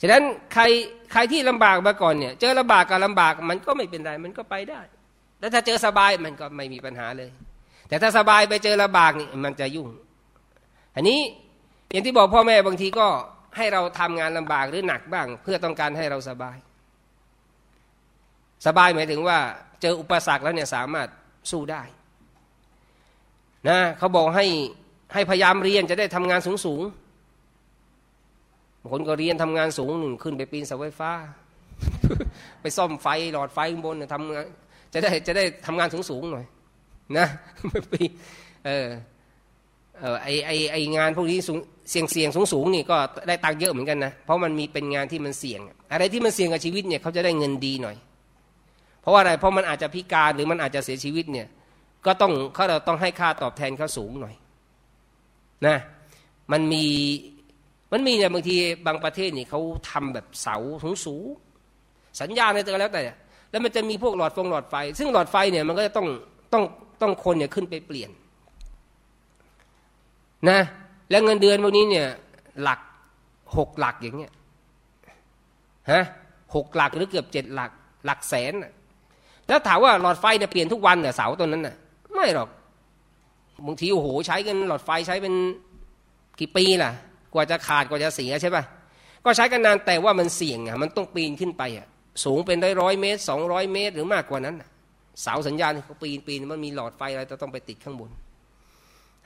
[0.00, 0.22] ฉะนั้น
[0.54, 0.62] ใคร
[1.12, 4.80] ใครที่ลำบากมาก่อนเนี่ย เจอลำบากกับลำบากมันก็ไม่เป็นไรมันก็ไปได้
[5.40, 7.30] แล้วถ้าเจอสบายมันก็ไม่มีปัญหาเลย
[7.88, 9.88] แต่ถ้าสบายไปเจอลำบากนี่มันจะยุ่ง
[10.94, 11.18] อันนี้
[11.90, 13.06] อย่างที่บอกพ่อแม่บางทีก็
[13.56, 16.56] ให้เราทำงานลำบากหรือหนักบ้าง เพื่อต้องการให้เราสบาย
[18.66, 19.38] สบายหมายถึงว่า
[19.82, 21.08] เจออุปสรรคแล้วเนี่ยสามารถ
[21.50, 21.82] สู้ได้
[23.68, 24.46] นะเขาบอกให้
[25.14, 26.82] ให้พยายามเรียนจะได้ทำงานสูงสูง
[28.92, 31.10] คนก็เรียนทำงานสูงหนึ่งขึ้นไปปีนเสาไฟฟ้า
[32.60, 34.46] ไปซ่อมไฟหลอดไฟข้างบนทำงาน
[34.92, 36.46] จะได้จะได้ทำงานสูงสูงหน่อย
[37.18, 37.26] นะ
[37.90, 38.02] ไปี
[38.66, 38.88] เออ
[40.00, 41.58] เออไอไอไองานพวกนี้สูง
[41.90, 42.96] เสี่ยงเสี่ยงสูงสูงนี่ก็
[43.28, 45.60] ได้ตังค์เยอะเหมือนกันนะเพราะมันมีเป็นงานที่มันเสี่ยง
[45.92, 47.96] อะไรที่มันเสี่ยงกับชีวิตเนี่ยเขาจะได้เงินดีหน่อย
[49.00, 51.46] เพราะว่าอะไรเพราะมันอาจจะพิการหรือมันอาจจะเสียชีวิตเนี่ย
[52.06, 54.34] ก็ต้องเขาเราต้องให้ค่าตอบแทนเขาสูงหน่อย
[55.66, 55.76] นะ
[56.52, 56.84] มันมี
[57.92, 61.24] มันมีเนี่ยบางทีบางประเทศนี่เขาทำแบบเสาสูงสูง
[62.20, 63.02] สัญญาณอะไรก็แล้วแต่
[63.50, 66.06] แล้วมันจะมีพวกหลอดฟงหลอดไฟ ซึ่งหลอดไฟเนี่ยมันก็จะต้อง
[66.52, 66.64] ต้อง
[67.02, 68.10] ต้องคนเนี่ยขึ้นไปเปลี่ยน
[70.50, 70.60] นะ
[71.10, 72.06] แล้วเงินเดือนพวกนี้เนี่ย
[72.62, 72.80] หลัก
[73.56, 74.32] หกหลักอย่างเงี้ย
[75.90, 76.02] ฮะ
[76.54, 77.70] หกหลักหรือเกือบเจ็ดหลัก
[78.04, 78.52] หลักแสน
[79.48, 81.76] แล้วถามว่าหลอดไฟเนี่ยเปลี่ยนทุกวันเนี่ยเสาตัวนั้นน่ะ
[82.14, 82.48] ไม่หรอก
[83.66, 85.34] บางทีโอ้โหใช้กันหลอดไฟใช้เป็น
[86.40, 86.90] กี่ปีล่ะ
[87.34, 88.64] กว่าจะขาดกว่าจะเสียใช่ป่ะ
[89.24, 91.86] ก็ใช้กันนานแต่ว่ามันเสี่ยงอะมันต้องปีนขึ้นไปอะ
[92.24, 94.56] สูงเป็นร้อยร้อยเมตรสองร้อยเมตร หรือมากกว่านั้น
[95.22, 98.10] เสาสัญญาณเขาปีนปีนมันมีหลอดไฟอะไรต้องไปติดข้างบน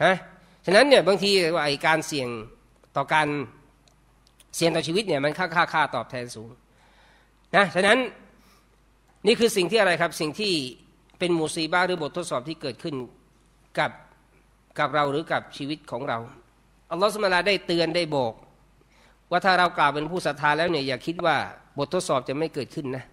[0.05, 0.15] ฮะ
[0.67, 2.29] ฉะนั้นเนี่ยบางทีว่าไอการเสี่ยง
[2.97, 3.29] ต่อการ
[4.57, 6.49] เสี่ยงต่อชีวิตเนี่ยมันค่าค่าค่าตอบแทนสูง
[7.57, 7.99] นะฉะนั้น
[9.27, 10.53] นี่คือสิ่งที่อะไรครับสิ่งที่
[11.19, 12.95] เป็นมูซีบ้าหรือบททดสอบที่เกิดขึ้น
[13.79, 13.91] กับ
[14.79, 16.19] กับเราหรือกับชีวิตของเรา
[16.91, 18.33] อัลลอฮฺสุลตาได้เตือนได้บอก
[19.31, 21.37] ว่าถ้าเรากล่าวเป็นผู้ศรัทธาแล้วเนี่ยอย่าคิดว่า
[21.79, 23.05] บททดสอบจะไม่เกิดขึ้นนะ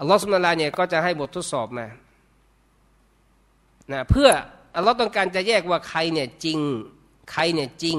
[0.00, 1.86] อัลลอฮฺสุลตาเนี่ยก็จะให้บททดสอบมา
[3.92, 4.28] นะเพื่อ
[4.76, 6.58] อัลลอฮ์ต้องการจะแยกว่าใครเนี่ยจริง
[7.32, 7.98] ใครเนี่ยจริง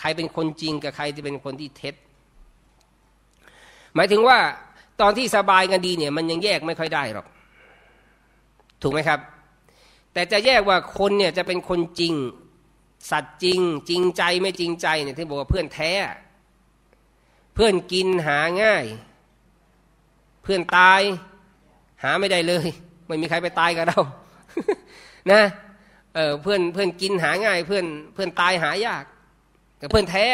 [0.00, 1.94] ใครเป็นคนจริงกับใครที่เป็นคนที่เท็จ
[3.94, 4.38] หมายถึงว่า
[5.00, 7.26] ตอนที่สบายกันดีเนี่ยมันยังแยกไม่ค่อยได้หรอก
[8.82, 9.20] ถูกไหมครับ
[10.12, 12.14] แต่จะแยกว่าคนเนี่ยจะเป็นคนจริง
[13.10, 15.92] สัตว์จริง จริงใจไม่จริงใจเนี่ยที่บอกว่าเพื่อนแท้
[17.54, 18.84] เพื่อนกินหาง่าย
[20.42, 21.00] เพื่อนตาย
[22.02, 22.66] หาไม่ได้เลย
[23.06, 24.00] ไม่มีใครไปตายกับเรา
[25.32, 25.42] นะ
[26.14, 29.04] เออเพื่อนเพื่อนกินหาง่าย เพื่อนเพื่อนตายหายาก
[29.78, 30.26] แต่เพื่อนแท้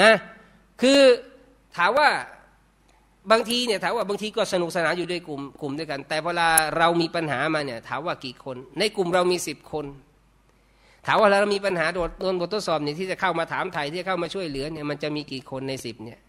[0.00, 0.12] นะ
[0.80, 1.00] คือ
[1.76, 2.08] ถามว่า
[3.30, 6.48] บางทีเนี่ยถามว่าบางทีก็สนุกสนานอยู่ด้วยกลุ่มกลุ่มด้วยกัน แต่เวลา
[6.78, 9.86] เรามีปัญหามาเนี่ยถามว่ากี่คน ในกลุ่มเรามีสิบคน
[11.06, 16.20] ถามว่าเรามีปัญหาโดนโดนบททดสอบเนี่ยที่จะเข้ามาถามไทยที่จะเข้ามาช่วยเหลือเนี่ยมันจะมีกี่คนในสิบเนี่ย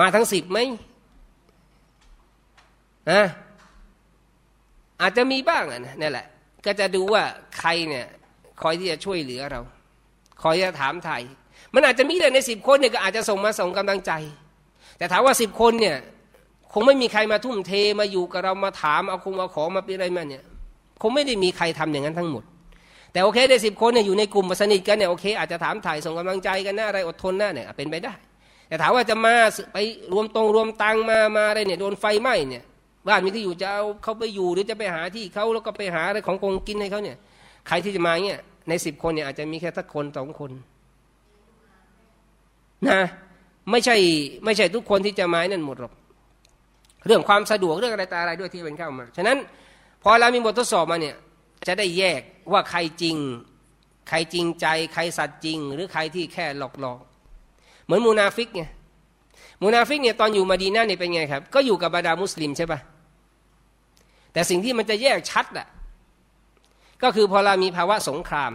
[0.00, 0.58] มาทั้งสิบไหม
[3.10, 3.22] นะ
[5.00, 6.26] อาจจะมีบ้างอะนี่แหละ
[6.66, 7.22] ก็จะดูว่า
[7.58, 8.06] ใครเนี่ย
[8.62, 9.60] คอยที่จะช่วยเหลือเรา
[10.42, 11.22] คอยจะถามไทย
[11.74, 14.12] มันอาจจะมีแต่ในสิบคนเนี่ยก็อาจจะส่งมาส่งกำลังใจ
[14.98, 15.96] แต่ถามว่าสิบคนเนี่ย
[16.72, 20.42] คงไม่มีใครมาทุ่มเทมาอยู่กับเรามาถามเอาคงเอาของมาเป็นอะไรมาเนี่ย
[21.02, 22.44] คงไม่ได้มีใครทำอย่างนั้นทั้งหมด
[23.12, 28.14] แต่โอเคได้สิบคนเนี่ยอยู่ในกลุ่มสนิทกันเนี่ยโอเคอาจจะถามถ่ายส่งกำลังใจกันหน้าอะไรอดทนหน้าเนี่ยเป็นไปได้
[28.68, 29.34] แต่ถามว่าจะมา
[29.72, 29.76] ไป
[30.12, 32.64] รวมตรงรวมตังมามาอะไรเนี่ยโดนไฟไหม้เนี่ย
[33.08, 37.16] บ้านมีที่อยู่จะเอาเขาไปอยู่หรือจะไปหาที่เขาแล้วก็ไปหาอะไรของกงกินให้เขาเนี่ย
[37.68, 40.50] ใครที่จะมาเนี่ยในสิบคนเนี่ยอาจจะมีแค่สักคนสองคน
[42.88, 43.00] นะ
[43.70, 43.96] ไม่ใช่
[44.44, 45.92] ไม่ใช่ทุกคนที่จะมานั่นหมดหรอก
[47.06, 49.38] เรื่องความสะดวกเรื่องอะไรตาอะไรด้วยที่เป็นเข้ามา ฉะนั้น
[50.02, 51.14] พอเรามีบททดสอบมาเนี่ย
[51.66, 52.20] จะได้แยก
[52.52, 53.16] ว่าใครจริง
[54.08, 57.00] ใครจริงใจ ใครสัตย์จริง หรือใครที่แค่หลอกหลอก
[57.84, 58.62] เหมือนมูนาฟิกไง
[59.62, 62.80] มูนาฟิกเนี่ยตอนอยู่มาดีนะฮ์เนี่ยเป็นไงครับ ก็อยู่กับบรรดามุสลิมใช่ปะ
[64.32, 65.66] แต่สิ่งที่มันจะแยกชัดอะ
[67.02, 68.52] ก็คือพอเรามีภาวะสงคราม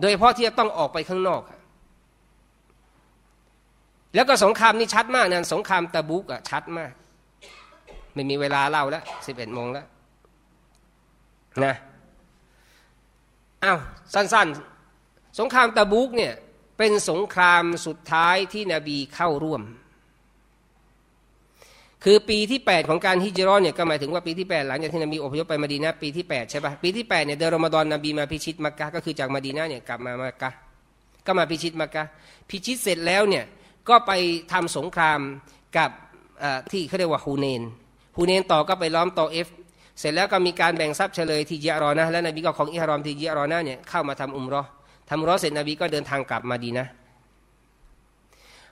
[0.00, 1.40] โดยเฉพาะที่จะต้องออกไปข้างนอก
[4.14, 6.92] แล้วก็สงครามนี่ชัดมากนะสงครามตะบุกอะชัดมาก
[8.14, 9.86] ไม่มีเวลาเล่าแล้วสิบเอ็ดโมงแล้ว
[11.64, 11.74] นะ
[13.64, 13.78] อ้าว
[14.14, 16.32] สั้นๆ สงครามตะบุกเนี่ย
[16.78, 19.62] เป็นสงครามสุดท้ายที่นบีเข้าร่วม
[22.04, 30.50] คือปีที่ 8 ของการฮิจเราะฮ์เนี่ยก็หมายถึงว่าปีที่ 8 หลังจากที่นบีอพยพไปมาดีนาปีที่ 8 ใช่ปะปีที่8เนี่ยเดือนรอมฎอนนบีมาพิชิตมักกะก็คือจากมาดีนาเนี่ยกลับมามักกะ
[31.26, 32.04] ก็มาพิชิตมักกะ
[32.50, 33.44] พิชิตเสร็จแล้วเนี่ย
[33.88, 34.12] ก็ไป
[34.52, 35.20] ทำสงคราม
[35.76, 35.90] กับ
[36.72, 37.62] ที่เขาเรียกว่าฮุนัยน์
[38.16, 39.48] ฮุนัยน์ต่อก็ไปล้อมตออิฟ
[39.98, 44.62] เสร็จแล้วก็มีการแบ่งทรัพย์เชลยที่ยรอนะและนบีก็ครองอิฮ์รอมที่ยรอนะเนี่ยเข้ามาทำอุมรอ
[45.10, 46.86] อุมรอเสร็จนบีก็เดินทางกลับมาดีนะ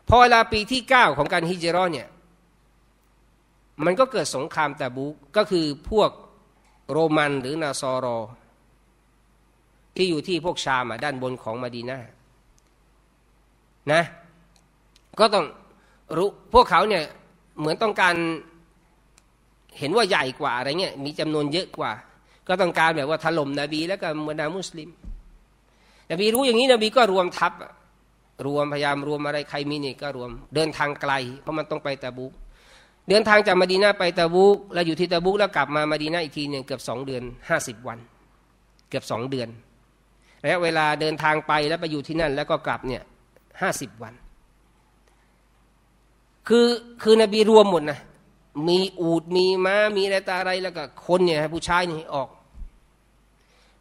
[0.08, 2.08] พอเวลาปีที่เก้าของการฮิจรอเนี่ย
[3.84, 6.10] มันก็เกิดสงครามตะบุกก็คือพวก
[6.90, 8.18] โรมันหรือนาซอรอ
[9.96, 11.98] ที่อยู่ที่พวกชามด้านบนของมาดีนา
[13.92, 14.02] นะ
[15.18, 15.44] ก็ต้อง
[16.16, 17.04] รู้พวกเขาเนี่ย
[17.58, 18.14] เหมือนต้องการ
[19.78, 21.92] เห็นว่าใหญ่กว่าอะไรเงี้ยมีจำนวนเยอะกว่า
[22.48, 24.88] ก็ต้องการแบบว่าถล่มนบีแล้วก็มนามุสลิม
[26.10, 27.52] นบีรู้อย่างนี้นบีก็รวมทัพ
[28.46, 32.32] รวมพยายามรวมอะไรใครมีนี่ก็รวม เดินทางไกล เพราะมันต้องไปตะบุก
[33.08, 37.98] เดินทางจากมาดีนาไปตะบุกแล้วอยู่ที่ตะบุกแล้วกลับมามาดีนาอีกทีหนึ่งเกือบสองเดือนห้าสิบวัน
[38.90, 39.48] เกือบสองเดือน
[40.42, 43.02] ระยะเวลาเดินทางไปแล้วไปอยู่ที่นั่น แล้วก็กลับเนี่ย
[43.60, 44.14] ห้าสิบวัน
[46.48, 46.66] คือ
[47.02, 48.00] คือนบีรวมหมดนะ
[48.68, 52.28] มีอูดมีม้ามีอะไรตาอะไรแล้วก็คนเนี่ยผู้ชายนี่ออก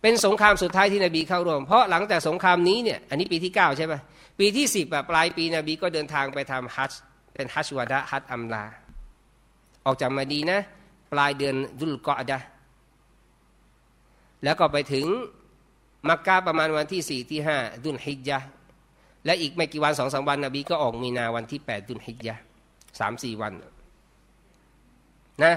[0.01, 3.93] เป็นสงครามสุดท้ายที่นบีเข้าร่วม เพราะหลังจากสงครามนี้เนี่ยอันนี้ปีที่ 9 ใช่ไหม
[4.39, 6.91] ปีที่สิบปลายปีนบีก็เดินทางไปทำฮัจ
[7.33, 8.63] เป็นฮัจวดะฮัจอัมลา
[9.85, 10.59] ออกจากมาดีนะ
[11.13, 12.39] ปลายเดือนดุลกอดะ
[14.43, 15.05] แล้วก็ไปถึง
[16.09, 18.39] มักกะประมาณวันที่สี่ที่ห้าดุลฮิจยะ
[19.25, 22.35] และอีกไม่กี่วันสองสามวันนบีก็ออกมีนาวันที่แปดดุลฮิจยะ
[22.99, 23.53] สามสี่วัน
[25.43, 25.55] นะ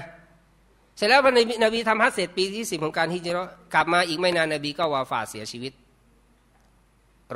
[0.95, 1.31] เสร็จแล้วพอ
[1.63, 5.73] นบีทำฮัจเสร็จปีที่สิบของการฮิจเราะฮ์กลับมาอีกไม่นานนบีก็วาฟาเสียชีวิต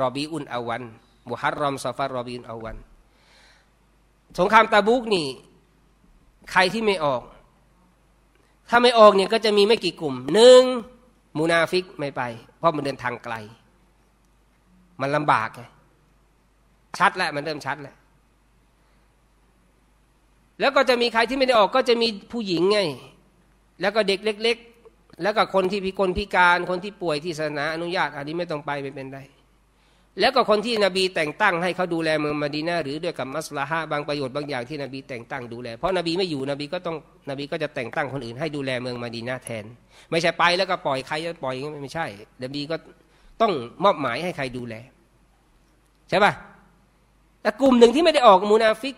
[0.02, 0.82] รอบีอุลเอาวัล
[1.28, 2.76] มุฮัรรอมซอฟัรรอบีอุลเอาวัล
[4.38, 5.26] สงครามตาบูกนี่
[6.52, 7.22] ใครที่ไม่ออก
[8.70, 10.62] ถ้าไม่ออกเนี่ยก็จะมีไม่กี่กลุ่มหนึ่ง
[11.38, 12.22] มูนาฟิกไม่ไป
[12.58, 13.34] เพราะมันเดินทางไกล
[15.00, 15.62] มันลำบากไง
[16.98, 17.96] ชัดแล้วมันเริ่มชัดแล้ว
[20.60, 22.78] แล้วก็จะมีใครที่ไม่ได้ออกก็จะมีผู้หญิงไง
[23.80, 24.56] แล้วก็เด็กเล็ก
[24.88, 29.20] ๆ แล้วก็คนที่พิกลพิการคนที่ป่วยที่ศาสนาอนุญาตอันนี้ไม่ต้องไปไม่เป็นไร
[30.20, 36.96] แล้วก็คนที่นบีแต่งตั้งให้เขาดูแลเมืองมาดีนาหรือด้วยกับมัสลาฮะบางประโยชน์บางอย่างที่นบีแต่งตั้งดูแล เพราะนบีไม่อยู่นบีก็ต้อง
[37.30, 39.64] นบีก็จะแต่งตั้งคนอื่นให้ดูแลเมืองมาดีนาแทน
[40.10, 42.06] ไม่ใช่ไปแล้วก็ปล่อยใครจะปล่อยไม่ใช่
[42.42, 42.76] นบีก็
[43.40, 43.52] ต้อง
[43.84, 44.74] มอบหมายให้ใครดูแล
[46.08, 46.32] ใช่ป่ะ
[47.42, 48.94] แต่กลุ่มหนึ่งที่ไม่ได้ออกมูนาฟิก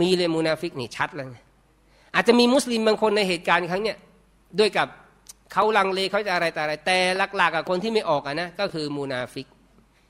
[0.00, 1.40] มีเลยมูนาฟิกนี่ชัดเลย
[2.14, 3.96] อาจจะมีมุสลิมบางคนในเหตุการณ์ครั้งเนี้ย
[4.58, 4.88] ด้วยกับ
[5.52, 6.98] เขาลังเลเขาจะอะไรแต่อะไร แต่
[7.36, 9.46] หลักๆกับคนที่ไม่ออกอะนะก็คือมูนาฟิก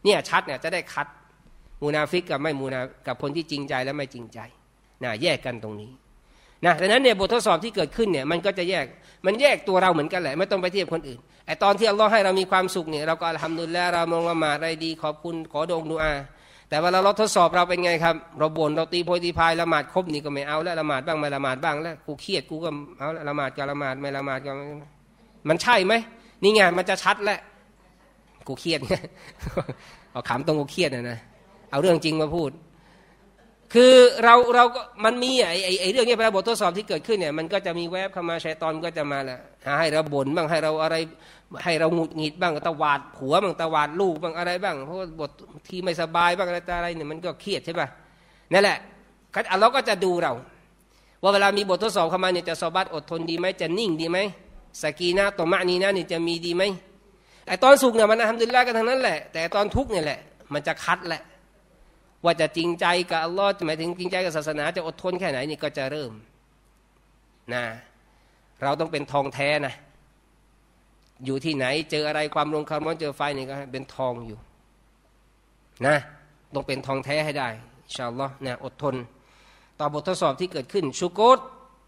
[0.04, 1.06] เนี่ยชัดเนี่ยจะได้คัด
[1.82, 4.38] มูนาฟิกกับไม่มูนากับคนที่จริงใจและไม่จริงใจ
[5.04, 5.90] นะแยกกันตรงนี้
[6.64, 8.86] นะดังนั้นเนี่ยบททดสอบที่เกิดขึ้นเนี่ยมันก็จะแยก
[9.26, 16.12] มันแยกตัวเราเหมือนกันแหละ ไม่ต้องไปเทียบคนอื่นไอตอนที่อัลลอฮ์ให้เรามีความสุขเนี่ยเราก็ทำดุลแล้วเรามองละหมาดอะไรดี ขอบคุณขอดงดูอา
[16.68, 24.52] แต่เวลาเราทดสอบเราเป็นไงครับ เราบ่นเราตีโพยตีพายละหมาดครบนี่ก็ไม่เอาแล้วละหมาดบ้างไม่ละหมาดบ้างแล้วกูเครียดกูก็เอาละหมาดก็ละหมาดไม่ละหมาดก็
[25.48, 25.94] มันใช่ไหม
[26.42, 27.40] นี่ไงมันจะชัดแล้ว
[28.48, 28.80] กูเครียด
[30.12, 31.18] เอาขำตรงกูเครียดนะนะ
[31.70, 32.50] เอาเรื่องจริงมาพูด
[33.74, 33.92] คือ
[34.24, 39.38] เราเราก็มันมีไอ้ไอ้เรื่องนี้เวลาบททดสอบที่เกิดขึ้นเนี่ยมันก็จะมีแวบเข้ามาชัยตอนก็จะมาแหละ
[39.78, 40.96] ให้เราบ่นบ้างให้เราอะไร
[41.64, 45.30] ให้เราหงุดหงิดบ้างตะวาดผัวบ้างตะวาดลูกบ้างอะไรบ้างเพราะบท
[45.68, 47.88] ที่ไม่สบายบ้างอะไรอะไรเนี่ยมันก็เครียดใช่ป่ะ
[48.52, 48.78] นั่นแหละ
[49.60, 50.32] เราก็จะดูเรา
[51.22, 54.18] ว่าเวลามีบททดสอบเข้ามาเนี่ยจะสอบัตอดทนดีไหมจะนิ่งดีไหม
[54.82, 56.62] สกีนะตัวมะนี้นะนี่ยจะมีดีไหม
[57.46, 60.18] ไอตอนสุขเนี่ยมันทำดุลละกันทั้งนั้นแหละ แต่ตอนทุกเนี่ยแหละ
[60.52, 61.22] มันจะคัดแหละ
[62.24, 66.12] ว่าจะจริงใจกับอัลลอฮ์หมายถึงจริงใจกับศาสนาจะอดทนแค่ไหนนี่ก็จะเริ่ม
[67.54, 67.64] นะ
[68.62, 69.74] เราต้องเป็นทองแท้นะ
[71.24, 74.38] อยู่ที่ไหนเจออะไรความรงคาร์มอนเจอไฟนี่ก็เป็นทองอยู่
[75.86, 75.96] นะ
[76.54, 77.48] ต้องเป็นทองแท้ให้ได้
[77.94, 78.94] ชาลอนะอดทน
[79.80, 81.38] ต่อบททดสอบที่เกิดขึ้นชูโกต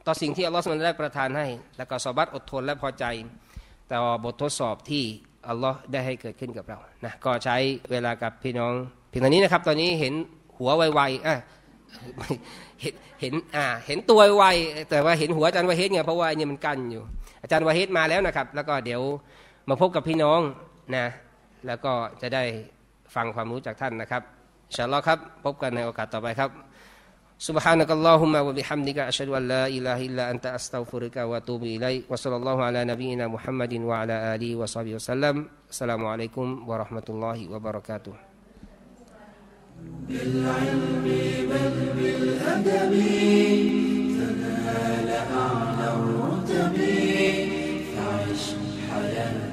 [0.07, 3.05] ต่อสิ่งที่อัลลอฮ์มันได้ประทานให้ แล้วก็สบัดอดทนและพอใจ
[3.93, 5.05] ต่อบททดสอบที่
[5.49, 7.57] อัลลอฮ์ได้ให้เกิดขึ้นกับเรานะก็ใช้
[7.91, 8.75] เวลากับพี่น้อง
[9.10, 10.14] เพียงตอนนี้นะครับ ตอนนี้เห็น
[10.58, 11.36] หัวไวๆอ่ะ
[12.82, 14.44] เห็นเห็นอ่าเห็นตัวไว
[14.90, 17.04] แต่ว่าเห็นหัวอาจารย์วาเฮดไงเพราะว่าอันนี้มันกั้นอยู่
[17.44, 19.02] อาจารย์วาเฮดมาแล้วนะครับ แล้วก็เดี๋ยว
[19.70, 20.42] มาพบกับพี่น้อง
[20.96, 21.06] นะ
[21.68, 22.44] แล้วก็จะได้
[23.16, 24.22] ฟังความรู้จากท่านนะครับ
[24.68, 26.52] อินชาอัลลอฮ์ครับพบกันในโอกาสต่อไปครับ
[27.50, 32.80] سبحانك اللهم وبحمدك أشهد أن لا إله إلا أنت أستغفرك وأتوب إليك وصلى الله على
[32.92, 35.36] نبينا محمد وعلى آله وصحبه وسلم
[35.74, 38.27] السلام عليكم ورحمة الله وبركاته
[40.09, 41.05] بالعلم
[41.51, 42.93] بل بالأدب
[44.19, 46.77] تنال أعلى الرتب
[47.95, 48.45] فعش
[48.91, 49.48] حياة.